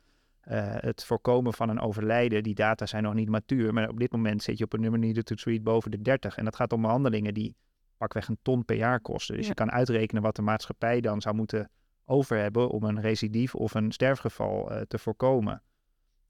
uh, 0.48 0.74
het 0.76 1.04
voorkomen 1.04 1.52
van 1.52 1.68
een 1.68 1.80
overlijden, 1.80 2.42
die 2.42 2.54
data 2.54 2.86
zijn 2.86 3.02
nog 3.02 3.14
niet 3.14 3.28
matuur. 3.28 3.72
Maar 3.72 3.88
op 3.88 3.98
dit 3.98 4.12
moment 4.12 4.42
zit 4.42 4.58
je 4.58 4.64
op 4.64 4.72
een 4.72 4.80
nummer 4.80 5.24
to 5.24 5.34
treat 5.34 5.62
boven 5.62 5.90
de 5.90 6.02
30. 6.02 6.36
En 6.36 6.44
dat 6.44 6.56
gaat 6.56 6.72
om 6.72 6.82
behandelingen 6.82 7.34
die 7.34 7.54
pakweg 7.96 8.28
een 8.28 8.38
ton 8.42 8.64
per 8.64 8.76
jaar 8.76 9.00
kosten. 9.00 9.34
Dus 9.34 9.44
ja. 9.44 9.48
je 9.48 9.56
kan 9.56 9.70
uitrekenen 9.70 10.22
wat 10.22 10.36
de 10.36 10.42
maatschappij 10.42 11.00
dan 11.00 11.20
zou 11.20 11.34
moeten 11.34 11.70
over 12.04 12.38
hebben 12.38 12.68
om 12.68 12.82
een 12.82 13.00
recidief 13.00 13.54
of 13.54 13.74
een 13.74 13.92
sterfgeval 13.92 14.72
uh, 14.72 14.80
te 14.80 14.98
voorkomen. 14.98 15.62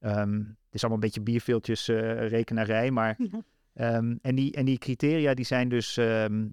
Um, 0.00 0.56
het 0.64 0.74
is 0.74 0.80
allemaal 0.80 1.02
een 1.02 1.04
beetje 1.04 1.20
bierveeltjes 1.20 1.88
uh, 1.88 2.28
rekenarij, 2.28 2.90
maar... 2.90 3.16
Um, 3.74 4.18
en, 4.22 4.34
die, 4.34 4.52
en 4.52 4.64
die 4.64 4.78
criteria 4.78 5.34
die 5.34 5.44
zijn 5.44 5.68
dus, 5.68 5.96
um, 5.96 6.50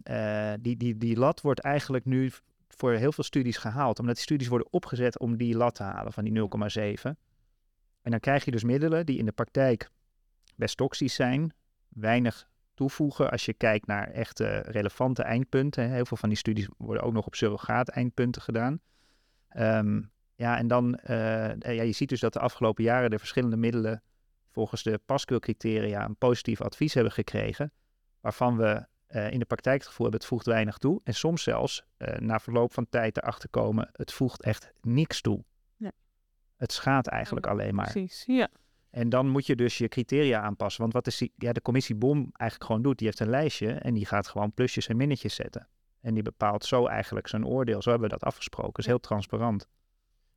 die, 0.60 0.78
die, 0.78 0.98
die 0.98 1.18
lat 1.18 1.42
wordt 1.42 1.60
eigenlijk 1.60 2.06
nu 2.06 2.32
voor 2.68 2.94
heel 2.94 3.12
veel 3.12 3.24
studies 3.24 3.58
gehaald. 3.58 4.00
Omdat 4.00 4.16
die 4.16 4.24
studies 4.24 4.48
worden 4.48 4.68
opgezet 4.72 5.20
om 5.20 5.38
die 5.38 5.58
lat 5.58 5.76
te 5.76 5.84
halen 5.84 6.14
van 6.14 6.24
die 6.24 6.50
0,7. 6.98 7.12
En 8.02 8.12
dan 8.12 8.20
krijg 8.20 8.46
je 8.46 8.52
dus 8.52 8.64
middelen 8.64 9.06
die 9.06 9.18
in 9.18 9.26
de 9.26 9.32
praktijk 9.32 9.90
best 10.56 10.78
toxisch 10.78 11.14
zijn, 11.14 11.54
weinig 11.90 12.50
toevoegen 12.74 13.32
als 13.32 13.46
je 13.46 13.54
kijkt 13.54 13.88
naar 13.88 14.08
echte 14.08 14.60
relevante 14.60 15.24
eindpunten. 15.24 15.92
Heel 15.92 16.06
veel 16.06 16.18
van 16.18 16.30
die 16.30 16.38
studies 16.38 16.68
worden 16.78 17.04
ook 17.04 17.14
nog 17.14 17.26
op 17.26 17.36
surrogaat 17.36 17.90
eindpunten 17.90 18.42
gedaan. 18.42 18.80
Um, 19.58 20.12
ja, 20.36 20.58
en 20.58 20.68
dan, 20.68 21.00
uh, 21.10 21.56
ja, 21.56 21.82
je 21.82 21.92
ziet 21.92 22.10
dus 22.10 22.20
dat 22.20 22.34
de 22.34 22.40
afgelopen 22.40 22.84
jaren 22.84 23.10
de 23.10 23.20
verschillende 23.20 23.58
middelen 23.58 24.04
volgens 24.52 24.84
de 24.84 25.00
PASCUL-criteria 25.06 26.06
een 26.06 26.16
positief 26.16 26.62
advies 26.62 26.94
hebben 26.94 27.14
gekregen, 27.14 27.72
waarvan 28.22 28.58
we 28.58 28.86
uh, 29.10 29.32
in 29.32 29.40
de 29.40 29.46
praktijk 29.46 29.78
het 29.78 29.88
gevoel 29.88 30.06
hebben, 30.06 30.20
het 30.20 30.30
voegt 30.30 30.46
weinig 30.46 30.78
toe. 30.78 31.02
En 31.04 31.14
soms 31.14 31.44
zelfs, 31.44 31.84
na 32.18 32.40
verloop 32.40 32.74
van 32.74 32.90
tijd 32.90 33.18
erachter 33.18 33.50
komen, 33.50 33.90
het 33.94 34.12
voegt 34.12 34.44
echt 34.44 34.72
niks 34.82 35.22
toe. 35.22 35.44
Het 36.60 36.72
schaadt 36.72 37.08
eigenlijk 37.08 37.46
ja, 37.46 37.52
alleen 37.52 37.76
maar. 37.76 37.92
Precies, 37.92 38.24
ja. 38.28 38.48
En 38.90 39.10
dan 39.10 39.28
moet 39.28 39.46
je 39.46 39.56
dus 39.56 39.78
je 39.78 39.88
criteria 39.88 40.42
aanpassen. 40.42 40.82
Want 40.82 40.94
wat 40.94 41.08
is 41.08 41.18
die, 41.18 41.34
ja, 41.36 41.52
de 41.52 41.62
commissie 41.62 41.96
BOM 41.96 42.18
eigenlijk 42.18 42.64
gewoon 42.64 42.82
doet, 42.82 42.98
die 42.98 43.08
heeft 43.08 43.20
een 43.20 43.30
lijstje 43.30 43.72
en 43.72 43.94
die 43.94 44.06
gaat 44.06 44.28
gewoon 44.28 44.54
plusjes 44.54 44.88
en 44.88 44.98
minnetjes 44.98 45.36
zetten. 45.36 45.68
En 46.02 46.14
die 46.14 46.24
bepaalt 46.24 46.66
zo 46.66 46.86
eigenlijk 46.86 47.28
zijn 47.28 47.46
oordeel. 47.46 47.82
Zo 47.82 47.90
hebben 47.90 48.10
we 48.10 48.16
dat 48.18 48.28
afgesproken. 48.28 48.72
Dat 48.72 48.80
is 48.80 48.86
heel 48.86 49.00
transparant. 49.00 49.68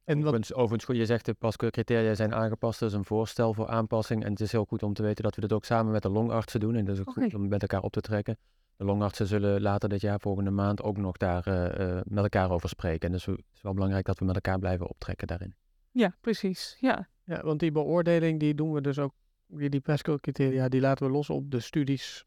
En 0.05 0.17
wat... 0.17 0.27
overigens, 0.27 0.55
overigens, 0.55 0.99
je 0.99 1.07
zegt 1.07 1.25
de 1.25 1.35
paskeurcriteria 1.35 2.15
zijn 2.15 2.35
aangepast. 2.35 2.81
Dat 2.81 2.89
is 2.89 2.97
een 2.97 3.05
voorstel 3.05 3.55
voor 3.55 3.69
aanpassing. 3.69 4.25
En 4.25 4.31
het 4.31 4.41
is 4.41 4.53
heel 4.53 4.65
goed 4.65 4.83
om 4.83 4.93
te 4.93 5.03
weten 5.03 5.25
dat 5.25 5.35
we 5.35 5.41
dit 5.41 5.53
ook 5.53 5.65
samen 5.65 5.93
met 5.93 6.03
de 6.03 6.09
longartsen 6.09 6.61
doen. 6.61 6.75
En 6.75 6.85
dat 6.85 6.95
is 6.95 7.01
ook 7.01 7.09
okay. 7.09 7.25
goed 7.25 7.35
om 7.35 7.49
met 7.49 7.63
elkaar 7.63 7.83
op 7.83 7.93
te 7.93 8.01
trekken. 8.01 8.39
De 8.77 8.85
longartsen 8.85 9.27
zullen 9.27 9.63
later 9.63 9.89
dit 9.89 10.01
jaar, 10.01 10.21
volgende 10.21 10.51
maand, 10.51 10.83
ook 10.83 10.97
nog 10.97 11.17
daar 11.17 11.49
uh, 11.49 11.89
uh, 11.89 12.01
met 12.05 12.23
elkaar 12.23 12.51
over 12.51 12.69
spreken. 12.69 13.07
En 13.07 13.13
dus 13.13 13.25
het 13.25 13.41
is 13.55 13.63
wel 13.63 13.75
belangrijk 13.75 14.05
dat 14.05 14.19
we 14.19 14.25
met 14.25 14.35
elkaar 14.35 14.59
blijven 14.59 14.89
optrekken 14.89 15.27
daarin. 15.27 15.55
Ja, 15.93 16.17
precies. 16.21 16.77
Ja. 16.81 17.09
ja, 17.25 17.43
want 17.43 17.61
die 17.61 17.73
beoordeling 17.73 18.41
die 18.41 18.55
doen 18.55 18.73
we 18.73 18.81
dus 18.81 18.99
ook, 18.99 19.13
die, 19.47 19.71
die 19.71 19.81
PESCO-criteria, 19.81 20.69
die 20.69 20.81
laten 20.81 21.07
we 21.07 21.13
los 21.13 21.31
op 21.31 21.51
de 21.51 21.61
studies, 21.61 22.25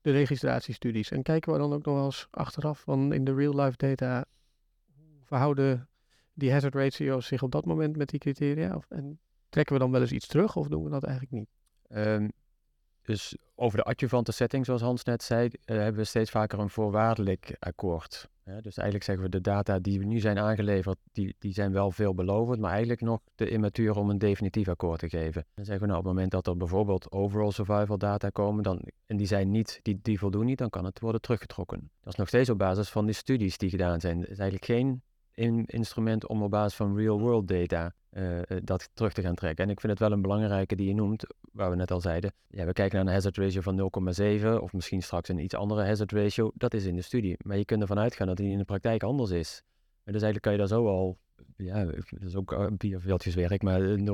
de 0.00 0.10
registratiestudies. 0.10 1.10
En 1.10 1.22
kijken 1.22 1.52
we 1.52 1.58
dan 1.58 1.72
ook 1.72 1.84
nog 1.84 1.94
wel 1.94 2.04
eens 2.04 2.26
achteraf 2.30 2.80
van 2.80 3.12
in 3.12 3.24
de 3.24 3.34
real-life 3.34 3.76
data, 3.76 4.24
hoe 4.94 5.24
verhouden 5.24 5.88
die 6.32 6.52
hazard 6.52 6.74
ratio's 6.74 7.26
zich 7.26 7.42
op 7.42 7.50
dat 7.50 7.64
moment 7.64 7.96
met 7.96 8.08
die 8.08 8.20
criteria? 8.20 8.76
Of, 8.76 8.90
en 8.90 9.20
trekken 9.48 9.74
we 9.74 9.80
dan 9.80 9.90
wel 9.90 10.00
eens 10.00 10.12
iets 10.12 10.26
terug 10.26 10.56
of 10.56 10.68
doen 10.68 10.84
we 10.84 10.90
dat 10.90 11.04
eigenlijk 11.04 11.32
niet? 11.32 11.48
Um, 11.88 12.32
dus 13.02 13.36
over 13.54 13.78
de 13.78 13.84
adjuvante 13.84 14.32
setting, 14.32 14.64
zoals 14.64 14.80
Hans 14.80 15.04
net 15.04 15.22
zei, 15.22 15.46
uh, 15.46 15.50
hebben 15.64 15.94
we 15.94 16.04
steeds 16.04 16.30
vaker 16.30 16.58
een 16.58 16.70
voorwaardelijk 16.70 17.56
akkoord. 17.58 18.30
Ja, 18.44 18.60
dus 18.60 18.76
eigenlijk 18.76 19.04
zeggen 19.04 19.24
we 19.24 19.30
de 19.30 19.40
data 19.40 19.78
die 19.78 19.98
we 19.98 20.04
nu 20.04 20.20
zijn 20.20 20.38
aangeleverd, 20.38 20.98
die, 21.12 21.34
die 21.38 21.52
zijn 21.52 21.72
wel 21.72 21.90
veelbelovend, 21.90 22.60
maar 22.60 22.70
eigenlijk 22.70 23.00
nog 23.00 23.20
te 23.34 23.48
immatuur 23.48 23.96
om 23.96 24.10
een 24.10 24.18
definitief 24.18 24.68
akkoord 24.68 24.98
te 24.98 25.08
geven. 25.08 25.46
Dan 25.54 25.64
zeggen 25.64 25.82
we 25.84 25.92
nou 25.92 25.98
op 25.98 26.04
het 26.04 26.14
moment 26.14 26.32
dat 26.32 26.46
er 26.46 26.56
bijvoorbeeld 26.56 27.12
overall 27.12 27.50
survival 27.50 27.98
data 27.98 28.28
komen, 28.28 28.62
dan, 28.62 28.82
en 29.06 29.16
die 29.16 29.26
zijn 29.26 29.50
niet, 29.50 29.80
die, 29.82 29.98
die 30.02 30.18
voldoen 30.18 30.44
niet, 30.44 30.58
dan 30.58 30.70
kan 30.70 30.84
het 30.84 31.00
worden 31.00 31.20
teruggetrokken. 31.20 31.90
Dat 32.00 32.12
is 32.12 32.18
nog 32.18 32.28
steeds 32.28 32.50
op 32.50 32.58
basis 32.58 32.88
van 32.90 33.04
die 33.04 33.14
studies 33.14 33.58
die 33.58 33.70
gedaan 33.70 34.00
zijn. 34.00 34.20
Het 34.20 34.30
is 34.30 34.38
eigenlijk 34.38 34.64
geen 34.64 35.02
in, 35.34 35.64
instrument 35.66 36.26
om 36.28 36.42
op 36.42 36.50
basis 36.50 36.74
van 36.74 36.96
real 36.96 37.20
world 37.20 37.48
data 37.48 37.94
uh, 38.12 38.40
dat 38.62 38.90
terug 38.94 39.12
te 39.12 39.22
gaan 39.22 39.34
trekken. 39.34 39.64
En 39.64 39.70
ik 39.70 39.80
vind 39.80 39.92
het 39.92 40.00
wel 40.00 40.12
een 40.12 40.22
belangrijke 40.22 40.76
die 40.76 40.86
je 40.88 40.94
noemt, 40.94 41.24
waar 41.52 41.70
we 41.70 41.76
net 41.76 41.90
al 41.90 42.00
zeiden. 42.00 42.32
Ja, 42.48 42.64
we 42.64 42.72
kijken 42.72 42.96
naar 42.96 43.06
een 43.06 43.12
hazard 43.12 43.36
ratio 43.36 43.60
van 43.60 43.90
0,7 44.56 44.62
of 44.62 44.72
misschien 44.72 45.02
straks 45.02 45.28
een 45.28 45.38
iets 45.38 45.54
andere 45.54 45.84
hazard 45.84 46.12
ratio. 46.12 46.50
Dat 46.54 46.74
is 46.74 46.84
in 46.84 46.96
de 46.96 47.02
studie. 47.02 47.36
Maar 47.44 47.56
je 47.56 47.64
kunt 47.64 47.80
ervan 47.80 47.98
uitgaan 47.98 48.26
dat 48.26 48.36
die 48.36 48.50
in 48.50 48.58
de 48.58 48.64
praktijk 48.64 49.02
anders 49.02 49.30
is. 49.30 49.62
En 50.04 50.12
dus 50.12 50.22
eigenlijk 50.22 50.42
kan 50.42 50.52
je 50.52 50.58
daar 50.58 50.66
zo 50.78 50.86
al, 50.86 51.18
ja, 51.56 51.84
dat 51.84 52.22
is 52.22 52.36
ook 52.36 52.50
een 52.52 52.76
bierveeltjeswerk, 52.76 53.62
maar 53.62 53.80
0,10 53.80 54.04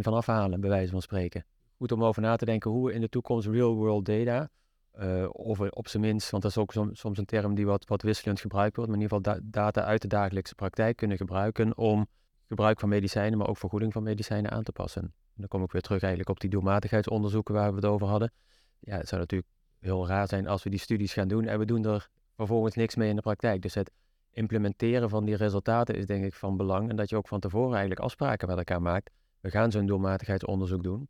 van 0.00 0.14
afhalen, 0.14 0.60
bij 0.60 0.70
wijze 0.70 0.90
van 0.92 1.02
spreken. 1.02 1.44
Goed 1.76 1.92
om 1.92 2.04
over 2.04 2.22
na 2.22 2.36
te 2.36 2.44
denken 2.44 2.70
hoe 2.70 2.86
we 2.86 2.92
in 2.92 3.00
de 3.00 3.08
toekomst 3.08 3.46
real 3.48 3.74
world 3.74 4.04
data 4.04 4.50
eh, 4.92 5.26
of 5.32 5.60
op 5.60 5.88
zijn 5.88 6.02
minst, 6.02 6.30
want 6.30 6.42
dat 6.42 6.52
is 6.52 6.58
ook 6.58 6.72
som- 6.72 6.94
soms 6.94 7.18
een 7.18 7.24
term 7.24 7.54
die 7.54 7.66
wat, 7.66 7.86
wat 7.86 8.02
wisselend 8.02 8.40
gebruikt 8.40 8.76
wordt, 8.76 8.90
maar 8.90 9.00
in 9.00 9.04
ieder 9.04 9.18
geval 9.18 9.34
da- 9.34 9.60
data 9.60 9.84
uit 9.84 10.02
de 10.02 10.08
dagelijkse 10.08 10.54
praktijk 10.54 10.96
kunnen 10.96 11.16
gebruiken 11.16 11.76
om 11.76 12.06
gebruik 12.48 12.80
van 12.80 12.88
medicijnen, 12.88 13.38
maar 13.38 13.48
ook 13.48 13.56
vergoeding 13.56 13.92
van 13.92 14.02
medicijnen 14.02 14.50
aan 14.50 14.62
te 14.62 14.72
passen. 14.72 15.02
En 15.02 15.12
dan 15.34 15.48
kom 15.48 15.62
ik 15.62 15.72
weer 15.72 15.82
terug 15.82 16.00
eigenlijk 16.00 16.30
op 16.30 16.40
die 16.40 16.50
doelmatigheidsonderzoeken 16.50 17.54
waar 17.54 17.70
we 17.70 17.76
het 17.76 17.84
over 17.84 18.06
hadden. 18.06 18.32
Ja, 18.80 18.96
het 18.96 19.08
zou 19.08 19.20
natuurlijk 19.20 19.50
heel 19.78 20.06
raar 20.06 20.28
zijn 20.28 20.46
als 20.46 20.62
we 20.62 20.70
die 20.70 20.78
studies 20.78 21.12
gaan 21.12 21.28
doen 21.28 21.44
en 21.44 21.58
we 21.58 21.64
doen 21.64 21.84
er 21.84 22.08
vervolgens 22.36 22.74
niks 22.74 22.94
mee 22.94 23.08
in 23.08 23.16
de 23.16 23.22
praktijk. 23.22 23.62
Dus 23.62 23.74
het 23.74 23.90
implementeren 24.30 25.08
van 25.08 25.24
die 25.24 25.36
resultaten 25.36 25.94
is 25.94 26.06
denk 26.06 26.24
ik 26.24 26.34
van 26.34 26.56
belang 26.56 26.90
en 26.90 26.96
dat 26.96 27.08
je 27.08 27.16
ook 27.16 27.28
van 27.28 27.40
tevoren 27.40 27.70
eigenlijk 27.70 28.00
afspraken 28.00 28.48
met 28.48 28.56
elkaar 28.56 28.82
maakt. 28.82 29.10
We 29.40 29.50
gaan 29.50 29.70
zo'n 29.70 29.86
doelmatigheidsonderzoek 29.86 30.82
doen. 30.82 31.08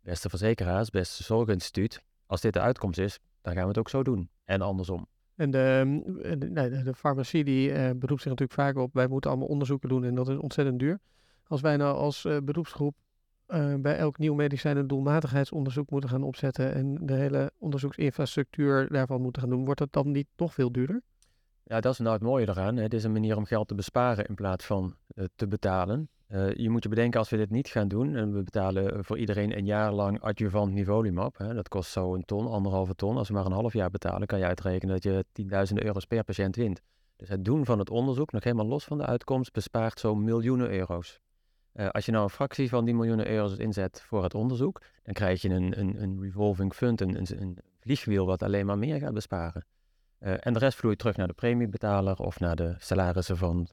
Beste 0.00 0.28
verzekeraars, 0.28 0.90
beste 0.90 1.22
zorginstituut, 1.22 2.02
als 2.26 2.40
dit 2.40 2.52
de 2.52 2.60
uitkomst 2.60 2.98
is, 2.98 3.18
dan 3.42 3.52
gaan 3.52 3.62
we 3.62 3.68
het 3.68 3.78
ook 3.78 3.88
zo 3.88 4.02
doen. 4.02 4.30
En 4.44 4.60
andersom. 4.60 5.06
En 5.38 5.50
de, 5.50 5.82
mm, 5.86 6.02
de, 6.38 6.82
de- 6.82 6.94
farmacie 6.94 7.44
die 7.44 7.72
eh, 7.72 7.90
beroept 7.96 8.22
zich 8.22 8.30
natuurlijk 8.30 8.60
vaak 8.60 8.76
op, 8.76 8.94
wij 8.94 9.06
moeten 9.06 9.30
allemaal 9.30 9.48
onderzoeken 9.48 9.88
doen 9.88 10.04
en 10.04 10.14
dat 10.14 10.28
is 10.28 10.36
ontzettend 10.36 10.78
duur. 10.78 10.98
Als 11.46 11.60
wij 11.60 11.76
nou 11.76 11.96
als 11.96 12.24
eh, 12.24 12.36
beroepsgroep 12.44 12.94
eh, 13.46 13.74
bij 13.74 13.96
elk 13.96 14.18
nieuw 14.18 14.34
medicijn 14.34 14.76
een 14.76 14.86
doelmatigheidsonderzoek 14.86 15.90
moeten 15.90 16.10
gaan 16.10 16.22
opzetten 16.22 16.74
en 16.74 17.06
de 17.06 17.12
hele 17.14 17.52
onderzoeksinfrastructuur 17.58 18.88
daarvan 18.92 19.20
moeten 19.20 19.42
gaan 19.42 19.50
doen, 19.50 19.64
wordt 19.64 19.80
dat 19.80 19.92
dan 19.92 20.10
niet 20.10 20.26
nog 20.36 20.54
veel 20.54 20.72
duurder? 20.72 21.02
Ja, 21.62 21.80
dat 21.80 21.92
is 21.92 21.98
nou 21.98 22.12
het 22.12 22.22
mooie 22.22 22.48
eraan. 22.48 22.76
Het 22.76 22.94
is 22.94 23.04
een 23.04 23.12
manier 23.12 23.36
om 23.36 23.44
geld 23.44 23.68
te 23.68 23.74
besparen 23.74 24.26
in 24.26 24.34
plaats 24.34 24.66
van 24.66 24.94
te 25.34 25.48
betalen. 25.48 26.08
Eh, 26.28 26.54
je 26.54 26.70
moet 26.70 26.82
je 26.82 26.88
bedenken, 26.88 27.18
als 27.18 27.30
we 27.30 27.36
dit 27.36 27.50
niet 27.50 27.68
gaan 27.68 27.88
doen, 27.88 28.16
en 28.16 28.32
we 28.32 28.42
betalen 28.42 28.92
eh, 28.92 28.98
voor 29.02 29.18
iedereen 29.18 29.56
een 29.56 29.64
jaar 29.64 29.92
lang 29.92 30.20
adjuvant 30.20 30.72
nivolumab, 30.72 31.38
hè, 31.38 31.54
dat 31.54 31.68
kost 31.68 31.90
zo 31.90 32.14
een 32.14 32.24
ton, 32.24 32.46
anderhalve 32.46 32.94
ton. 32.94 33.16
Als 33.16 33.28
we 33.28 33.34
maar 33.34 33.46
een 33.46 33.52
half 33.52 33.72
jaar 33.72 33.90
betalen, 33.90 34.26
kan 34.26 34.38
je 34.38 34.44
uitrekenen 34.44 34.94
dat 34.94 35.02
je 35.02 35.24
tienduizenden 35.32 35.84
euro's 35.84 36.04
per 36.04 36.24
patiënt 36.24 36.56
wint. 36.56 36.80
Dus 37.16 37.28
het 37.28 37.44
doen 37.44 37.64
van 37.64 37.78
het 37.78 37.90
onderzoek, 37.90 38.32
nog 38.32 38.44
helemaal 38.44 38.66
los 38.66 38.84
van 38.84 38.98
de 38.98 39.06
uitkomst, 39.06 39.52
bespaart 39.52 40.00
zo 40.00 40.14
miljoenen 40.14 40.70
euro's. 40.70 41.20
Eh, 41.72 41.88
als 41.88 42.06
je 42.06 42.12
nou 42.12 42.24
een 42.24 42.30
fractie 42.30 42.68
van 42.68 42.84
die 42.84 42.94
miljoenen 42.94 43.28
euro's 43.28 43.56
inzet 43.56 44.02
voor 44.02 44.22
het 44.22 44.34
onderzoek, 44.34 44.80
dan 45.02 45.14
krijg 45.14 45.42
je 45.42 45.48
een, 45.48 45.80
een, 45.80 46.02
een 46.02 46.20
revolving 46.20 46.74
fund, 46.74 47.00
een, 47.00 47.16
een, 47.18 47.40
een 47.40 47.58
vliegwiel 47.80 48.26
wat 48.26 48.42
alleen 48.42 48.66
maar 48.66 48.78
meer 48.78 48.98
gaat 48.98 49.14
besparen. 49.14 49.66
En 50.18 50.52
de 50.52 50.58
rest 50.58 50.78
vloeit 50.78 50.98
terug 50.98 51.16
naar 51.16 51.26
de 51.26 51.32
premiebetaler 51.32 52.16
of 52.16 52.40
naar 52.40 52.56
de 52.56 52.74
salarissen 52.78 53.36
van 53.36 53.68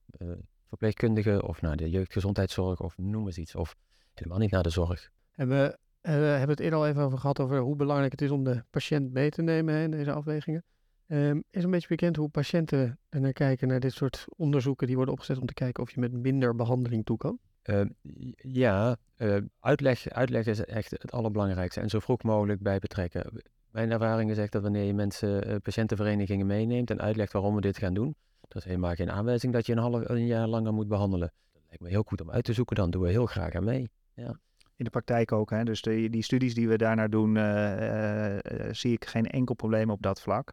verpleegkundigen 0.68 1.44
of 1.44 1.62
naar 1.62 1.76
de 1.76 1.90
jeugdgezondheidszorg 1.90 2.80
of 2.82 2.98
noem 2.98 3.26
eens 3.26 3.38
iets. 3.38 3.56
Of 3.56 3.76
helemaal 4.14 4.40
niet 4.40 4.52
naar 4.52 4.64
de 4.64 4.70
zorg. 4.70 5.10
En 5.36 5.48
we 5.48 5.78
eh, 6.02 6.14
hebben 6.14 6.50
het 6.50 6.60
eerder 6.60 6.80
al 6.80 6.88
even 6.88 7.02
over 7.02 7.18
gehad 7.18 7.40
over 7.40 7.60
hoe 7.60 7.76
belangrijk 7.76 8.12
het 8.12 8.22
is 8.22 8.30
om 8.32 8.44
de 8.44 8.64
patiënt 8.70 9.14
mee 9.14 9.30
te 9.30 9.42
nemen 9.42 9.74
hè, 9.74 9.84
in 9.84 9.92
deze 9.92 10.12
afwegingen. 10.12 10.64
Ehm, 11.08 11.40
is 11.50 11.64
een 11.64 11.72
beetje 11.72 11.88
bekend 11.88 12.16
hoe 12.16 12.30
patiënten 12.30 13.00
er 13.10 13.20
naar 13.20 13.34
kijken, 13.34 13.68
naar 13.68 13.80
dit 13.80 13.94
soort 13.94 14.26
onderzoeken 14.36 14.88
die 14.88 14.96
worden 14.96 15.14
opgezet 15.14 15.38
om 15.38 15.46
te 15.46 15.54
kijken 15.54 15.84
of 15.84 15.92
je 15.92 16.00
met 16.00 16.12
minder 16.12 16.56
behandeling 16.56 17.06
toe 17.06 17.18
kan? 17.18 17.40
Eh, 17.62 17.82
j- 18.02 18.34
ja, 18.38 18.98
eh, 19.16 19.38
uitleg, 19.60 20.10
uitleg 20.10 20.46
is 20.46 20.66
echt 20.66 20.92
het 20.92 21.12
allerbelangrijkste 21.12 21.80
en 21.82 21.90
zo 21.90 22.00
vroeg 22.00 22.24
mogelijk 22.24 22.62
bij 22.62 22.80
betrekken. 22.80 23.42
Mijn 23.72 23.92
ervaring 23.92 24.32
is 24.32 24.38
echt 24.38 24.52
dat 24.52 24.62
wanneer 24.62 24.84
je 24.84 24.94
mensen, 24.94 25.44
eh, 25.46 25.56
patiëntenverenigingen 25.62 26.46
meeneemt 26.46 26.90
en 26.90 27.02
uitlegt 27.02 27.34
waarom 27.34 27.56
we 27.56 27.62
dit 27.62 27.78
gaan 27.78 27.94
doen, 27.94 28.16
dat 28.48 28.62
is 28.62 28.64
helemaal 28.64 28.94
geen 28.94 29.12
aanwijzing 29.12 29.54
dat 29.54 29.66
je 29.66 29.72
een, 29.72 29.78
half, 29.78 30.10
een 30.10 30.26
jaar 30.26 30.48
langer 30.48 30.74
moet 30.74 30.88
behandelen. 30.88 31.34
Dat 31.54 31.62
lijkt 31.68 31.84
me 31.84 31.90
heel 31.90 32.04
goed 32.08 32.22
om 32.22 32.32
uit 32.32 32.44
te 32.44 32.54
zoeken, 32.54 32.76
dan 32.76 32.90
doen 32.90 33.02
we 33.02 33.10
heel 33.10 33.26
graag 33.26 33.54
aan 33.54 33.64
mee. 33.64 33.90
In 34.78 34.84
de 34.84 34.90
praktijk 34.90 35.32
ook. 35.32 35.50
Hè? 35.50 35.64
Dus 35.64 35.82
de, 35.82 36.10
die 36.10 36.24
studies 36.24 36.54
die 36.54 36.68
we 36.68 36.78
daarnaar 36.78 37.10
doen, 37.10 37.38
eh, 37.38 37.74
eh, 37.74 38.36
eh, 38.68 38.74
zie 38.74 38.92
ik 38.94 39.06
geen 39.06 39.26
enkel 39.26 39.56
probleem 39.56 39.90
op 39.90 40.02
dat 40.02 40.22
vlak. 40.22 40.52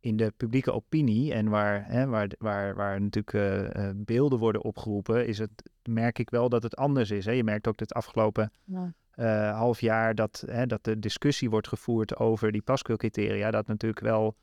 In 0.00 0.16
de 0.16 0.32
publieke 0.36 0.72
opinie 0.72 1.32
en 1.32 1.48
waar, 1.48 1.84
hè, 1.86 2.06
waar, 2.06 2.28
waar, 2.38 2.74
waar 2.74 3.00
natuurlijk 3.00 4.06
beelden 4.06 4.38
worden 4.38 4.62
opgeroepen, 4.64 5.26
is 5.26 5.38
het, 5.38 5.50
merk 5.88 6.18
ik 6.18 6.30
wel 6.30 6.48
dat 6.48 6.62
het 6.62 6.76
anders 6.76 7.10
is. 7.10 7.24
Hè? 7.24 7.32
Je 7.32 7.44
merkt 7.44 7.68
ook 7.68 7.80
het 7.80 7.92
afgelopen 7.92 8.52
Ja. 8.64 8.92
eh, 9.10 9.56
half 9.58 9.80
jaar 9.80 10.14
dat, 10.14 10.44
hè, 10.46 10.66
dat 10.66 10.84
de 10.84 10.98
discussie 10.98 11.50
wordt 11.50 11.68
gevoerd 11.68 12.16
over 12.16 12.52
die 12.52 12.62
paskeurcriteria. 12.62 13.50
Dat 13.50 13.66
natuurlijk 13.66 14.00
wel 14.00 14.36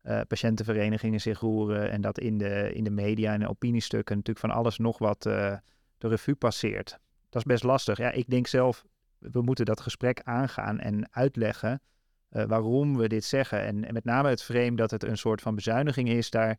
eh, 0.00 0.20
patiëntenverenigingen 0.28 1.20
zich 1.20 1.40
roeren 1.40 1.90
en 1.90 2.00
dat 2.00 2.18
in 2.18 2.38
de, 2.38 2.72
in 2.72 2.84
de 2.84 2.90
media 2.90 3.32
en 3.32 3.48
opiniestukken 3.48 4.16
natuurlijk 4.16 4.46
van 4.46 4.56
alles 4.56 4.78
nog 4.78 4.98
wat 4.98 5.26
eh, 5.26 5.56
de 5.98 6.08
revue 6.08 6.34
passeert. 6.34 6.98
Dat 7.28 7.42
is 7.42 7.52
best 7.52 7.62
lastig. 7.62 7.98
Ja, 7.98 8.10
ik 8.10 8.28
denk 8.28 8.46
zelf, 8.46 8.84
we 9.18 9.42
moeten 9.42 9.64
dat 9.64 9.80
gesprek 9.80 10.20
aangaan 10.22 10.78
en 10.78 11.08
uitleggen 11.12 11.80
eh, 12.28 12.44
waarom 12.44 12.96
we 12.96 13.08
dit 13.08 13.24
zeggen. 13.24 13.62
En, 13.62 13.84
en 13.84 13.92
met 13.92 14.04
name 14.04 14.28
het 14.28 14.42
frame 14.42 14.76
dat 14.76 14.90
het 14.90 15.04
een 15.04 15.18
soort 15.18 15.40
van 15.40 15.54
bezuiniging 15.54 16.08
is, 16.08 16.30
daar, 16.30 16.58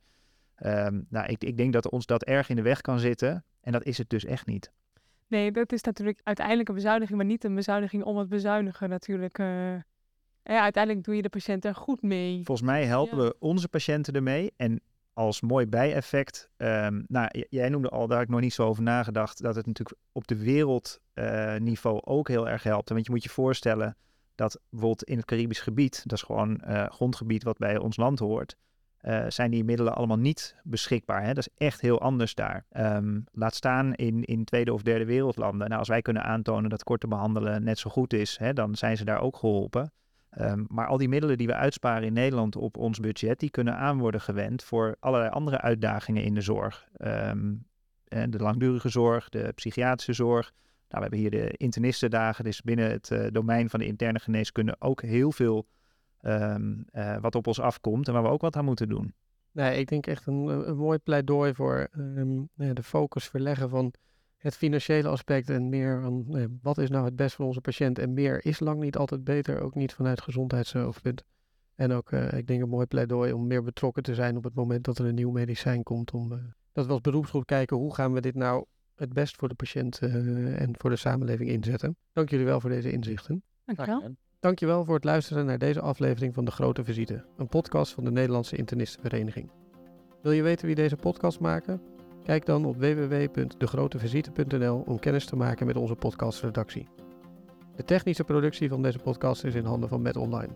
ehm, 0.56 1.02
nou, 1.10 1.28
ik, 1.28 1.44
ik 1.44 1.58
denk 1.58 1.74
dat 1.74 1.90
ons 1.90 2.06
dat 2.06 2.24
erg 2.24 2.50
in 2.50 2.56
de 2.56 2.62
weg 2.62 2.82
kan 2.82 3.00
zitten. 3.00 3.46
En 3.62 3.72
dat 3.72 3.84
is 3.84 3.98
het 3.98 4.10
dus 4.10 4.26
echt 4.26 4.46
niet. 4.46 4.72
Nee, 5.28 5.52
dat 5.52 5.72
is 5.72 5.82
natuurlijk 5.82 6.20
uiteindelijk 6.24 6.70
een 6.70 6.76
bezuiniging, 6.76 7.18
maar 7.18 7.28
niet 7.28 7.44
een 7.44 7.56
bezuiniging 7.56 8.04
om 8.04 8.18
het 8.18 8.30
bezuinigen 8.30 8.90
natuurlijk. 8.90 9.38
Eh. 10.44 10.56
ja, 10.56 10.62
uiteindelijk 10.62 11.06
doe 11.06 11.16
je 11.16 11.22
de 11.22 11.30
patiënt 11.30 11.66
er 11.66 11.76
goed 11.76 12.02
mee. 12.02 12.36
Volgens 12.44 12.68
mij 12.68 12.86
helpen 12.86 13.18
Ja. 13.18 13.24
we 13.24 13.36
onze 13.40 13.68
patiënten 13.68 14.14
ermee. 14.14 14.54
En 14.56 14.82
als 15.14 15.42
mooi 15.42 15.68
bijeffect, 15.68 16.50
ehm, 16.58 17.02
nou, 17.08 17.30
jij 17.50 17.70
noemde 17.70 17.90
al, 17.90 18.08
daar 18.08 18.18
heb 18.18 18.28
ik 18.28 18.34
nog 18.34 18.42
niet 18.42 18.54
zo 18.54 18.66
over 18.68 18.84
nagedacht, 18.84 19.42
dat 19.42 19.56
het 19.56 19.66
natuurlijk 19.66 20.00
op 20.12 20.28
de 20.28 20.38
wereldniveau 20.38 22.02
ook 22.04 22.28
heel 22.28 22.50
erg 22.50 22.64
helpt. 22.64 22.90
Want 22.90 23.06
je 23.06 23.12
moet 23.12 23.24
je 23.24 23.30
voorstellen 23.30 23.96
dat 24.36 24.60
bijvoorbeeld 24.70 25.04
in 25.04 25.18
het 25.18 25.26
Caribisch 25.26 25.60
gebied, 25.60 26.02
dat 26.04 26.18
is 26.18 26.24
gewoon 26.24 26.60
eh, 26.62 26.86
grondgebied 26.86 27.44
wat 27.44 27.58
bij 27.58 27.78
ons 27.78 27.98
land 27.98 28.20
hoort, 28.20 28.56
eh, 28.98 29.26
zijn 29.28 29.52
die 29.52 29.64
middelen 29.64 29.96
allemaal 29.96 30.18
niet 30.18 30.56
beschikbaar. 30.64 31.22
Hè? 31.24 31.34
Dat 31.34 31.48
is 31.48 31.66
echt 31.68 31.82
heel 31.82 32.02
anders 32.02 32.36
daar. 32.36 32.66
Ehm, 32.70 33.20
laat 33.32 33.56
staan 33.56 33.94
in, 33.94 34.24
in 34.24 34.44
tweede 34.44 34.74
of 34.74 34.82
derde 34.82 35.06
wereldlanden. 35.06 35.68
Nou, 35.68 35.80
als 35.80 35.88
wij 35.90 36.02
kunnen 36.02 36.24
aantonen 36.24 36.70
dat 36.70 36.84
korte 36.84 37.08
behandelen 37.08 37.64
net 37.64 37.80
zo 37.80 37.90
goed 37.90 38.14
is, 38.14 38.38
hè, 38.38 38.54
dan 38.54 38.76
zijn 38.76 38.98
ze 38.98 39.06
daar 39.06 39.22
ook 39.22 39.38
geholpen. 39.38 39.92
Ehm, 40.32 40.64
maar 40.68 40.88
al 40.88 40.98
die 40.98 41.10
middelen 41.10 41.38
die 41.38 41.48
we 41.48 41.54
uitsparen 41.54 42.08
in 42.08 42.14
Nederland 42.14 42.56
op 42.56 42.78
ons 42.78 43.00
budget, 43.00 43.40
die 43.40 43.50
kunnen 43.50 43.78
aan 43.78 43.98
worden 43.98 44.22
gewend 44.22 44.64
voor 44.64 44.96
allerlei 45.00 45.32
andere 45.32 45.62
uitdagingen 45.62 46.24
in 46.24 46.34
de 46.34 46.42
zorg. 46.42 46.88
En 48.08 48.30
de 48.30 48.40
langdurige 48.40 48.90
zorg, 48.90 49.30
de 49.30 49.52
psychiatrische 49.56 50.14
zorg. 50.14 50.52
Nou, 50.90 51.04
we 51.04 51.10
hebben 51.10 51.20
hier 51.20 51.32
de 51.32 51.58
internistendagen, 51.58 52.44
dus 52.44 52.62
binnen 52.62 52.92
het 52.92 53.12
eh, 53.12 53.28
domein 53.32 53.70
van 53.70 53.80
de 53.80 53.86
interne 53.86 54.20
geneeskunde 54.20 54.76
ook 54.80 55.02
heel 55.02 55.32
veel 55.32 55.68
ehm, 56.22 56.82
eh, 56.92 57.18
wat 57.18 57.36
op 57.36 57.48
ons 57.48 57.60
afkomt 57.60 58.08
en 58.08 58.14
waar 58.14 58.24
we 58.24 58.30
ook 58.30 58.42
wat 58.42 58.56
aan 58.56 58.66
moeten 58.66 58.90
doen. 58.90 59.14
Nee, 59.52 59.80
ik 59.80 59.88
denk 59.88 60.08
echt 60.08 60.26
een, 60.26 60.68
een 60.70 60.78
mooi 60.78 60.98
pleidooi 60.98 61.54
voor 61.54 61.88
de 62.54 62.84
focus 62.84 63.28
verleggen 63.28 63.70
van 63.70 63.94
het 64.42 64.56
financiële 64.56 65.08
aspect 65.08 65.50
en 65.50 65.70
meer 65.70 66.02
van 66.02 66.24
nou 66.28 66.58
wat 66.62 66.78
is 66.78 66.90
nou 66.90 67.06
het 67.06 67.16
best 67.16 67.36
voor 67.36 67.46
onze 67.46 67.62
patiënt. 67.62 68.00
En 68.00 68.14
meer 68.14 68.46
is 68.46 68.60
lang 68.60 68.80
niet 68.80 68.98
altijd 68.98 69.24
beter, 69.24 69.62
ook 69.62 69.76
niet 69.76 69.94
vanuit 69.94 70.22
gezondheidsoogpunt. 70.22 71.24
En 71.76 71.92
ook, 71.92 72.12
eh, 72.12 72.34
ik 72.34 72.48
denk, 72.48 72.62
een 72.62 72.70
mooi 72.70 72.86
pleidooi 72.86 73.34
om 73.34 73.48
meer 73.48 73.64
betrokken 73.64 74.04
te 74.04 74.16
zijn 74.16 74.38
op 74.38 74.44
het 74.44 74.54
moment 74.54 74.84
dat 74.84 74.98
er 74.98 75.06
een 75.06 75.16
nieuw 75.16 75.32
medicijn 75.32 75.84
komt. 75.84 76.12
Om, 76.12 76.32
eh, 76.32 76.38
dat 76.72 76.86
we 76.86 76.92
als 76.92 77.02
beroepsgroep 77.02 77.46
kijken 77.46 77.78
hoe 77.78 77.96
gaan 77.96 78.14
we 78.14 78.22
dit 78.22 78.36
nou 78.36 78.66
het 78.96 79.14
best 79.14 79.36
voor 79.36 79.48
de 79.48 79.56
patiënt 79.56 80.00
eh, 80.00 80.62
en 80.62 80.76
voor 80.78 80.90
de 80.90 80.96
samenleving 80.96 81.50
inzetten. 81.50 81.96
Dank 82.14 82.30
jullie 82.30 82.46
wel 82.46 82.60
voor 82.60 82.70
deze 82.70 82.92
inzichten. 82.92 83.44
Dankjewel. 83.66 84.16
Dankjewel 84.40 84.86
voor 84.86 84.96
het 84.96 85.04
luisteren 85.04 85.46
naar 85.46 85.58
deze 85.58 85.82
aflevering 85.82 86.34
van 86.34 86.46
De 86.46 86.52
Grote 86.52 86.84
Visite, 86.84 87.26
een 87.38 87.48
podcast 87.48 87.94
van 87.94 88.04
de 88.04 88.12
Nederlandse 88.12 88.56
Internistenvereniging. 88.56 89.52
Wil 90.22 90.32
je 90.32 90.44
weten 90.44 90.66
wie 90.66 90.76
deze 90.76 90.96
podcast 90.96 91.40
maken? 91.40 91.91
Kijk 92.24 92.46
dan 92.46 92.66
op 92.66 92.76
www.degrotevisite.nl 92.76 94.84
om 94.86 95.00
kennis 95.00 95.26
te 95.26 95.36
maken 95.36 95.66
met 95.66 95.76
onze 95.76 95.96
podcastredactie. 95.96 96.88
De 97.76 97.84
technische 97.84 98.24
productie 98.24 98.70
van 98.70 98.82
deze 98.82 99.00
podcast 99.00 99.44
is 99.44 99.56
in 99.56 99.66
handen 99.66 99.90
van 99.90 100.02
Met 100.02 100.18
Online. 100.18 100.54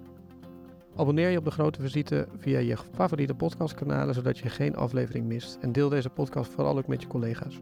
Abonneer 0.96 1.30
je 1.30 1.38
op 1.38 1.44
De 1.44 1.52
Grote 1.52 1.82
Visite 1.82 2.28
via 2.38 2.60
je 2.60 2.78
favoriete 2.92 3.36
podcastkanalen 3.36 4.14
zodat 4.14 4.38
je 4.38 4.50
geen 4.50 4.76
aflevering 4.76 5.26
mist 5.26 5.58
en 5.62 5.72
deel 5.72 5.90
deze 5.90 6.10
podcast 6.10 6.52
vooral 6.52 6.78
ook 6.78 6.88
met 6.88 7.02
je 7.02 7.08
collega's. 7.08 7.60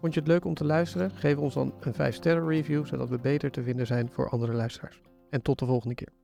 Vond 0.00 0.14
je 0.14 0.20
het 0.20 0.28
leuk 0.28 0.44
om 0.44 0.54
te 0.54 0.64
luisteren? 0.64 1.10
Geef 1.10 1.36
ons 1.36 1.54
dan 1.54 1.74
een 1.80 1.94
5-sterren 1.94 2.48
review 2.48 2.86
zodat 2.86 3.08
we 3.08 3.18
beter 3.18 3.50
te 3.50 3.62
vinden 3.62 3.86
zijn 3.86 4.10
voor 4.10 4.28
andere 4.28 4.52
luisteraars. 4.52 5.00
En 5.30 5.42
tot 5.42 5.58
de 5.58 5.66
volgende 5.66 5.94
keer. 5.94 6.17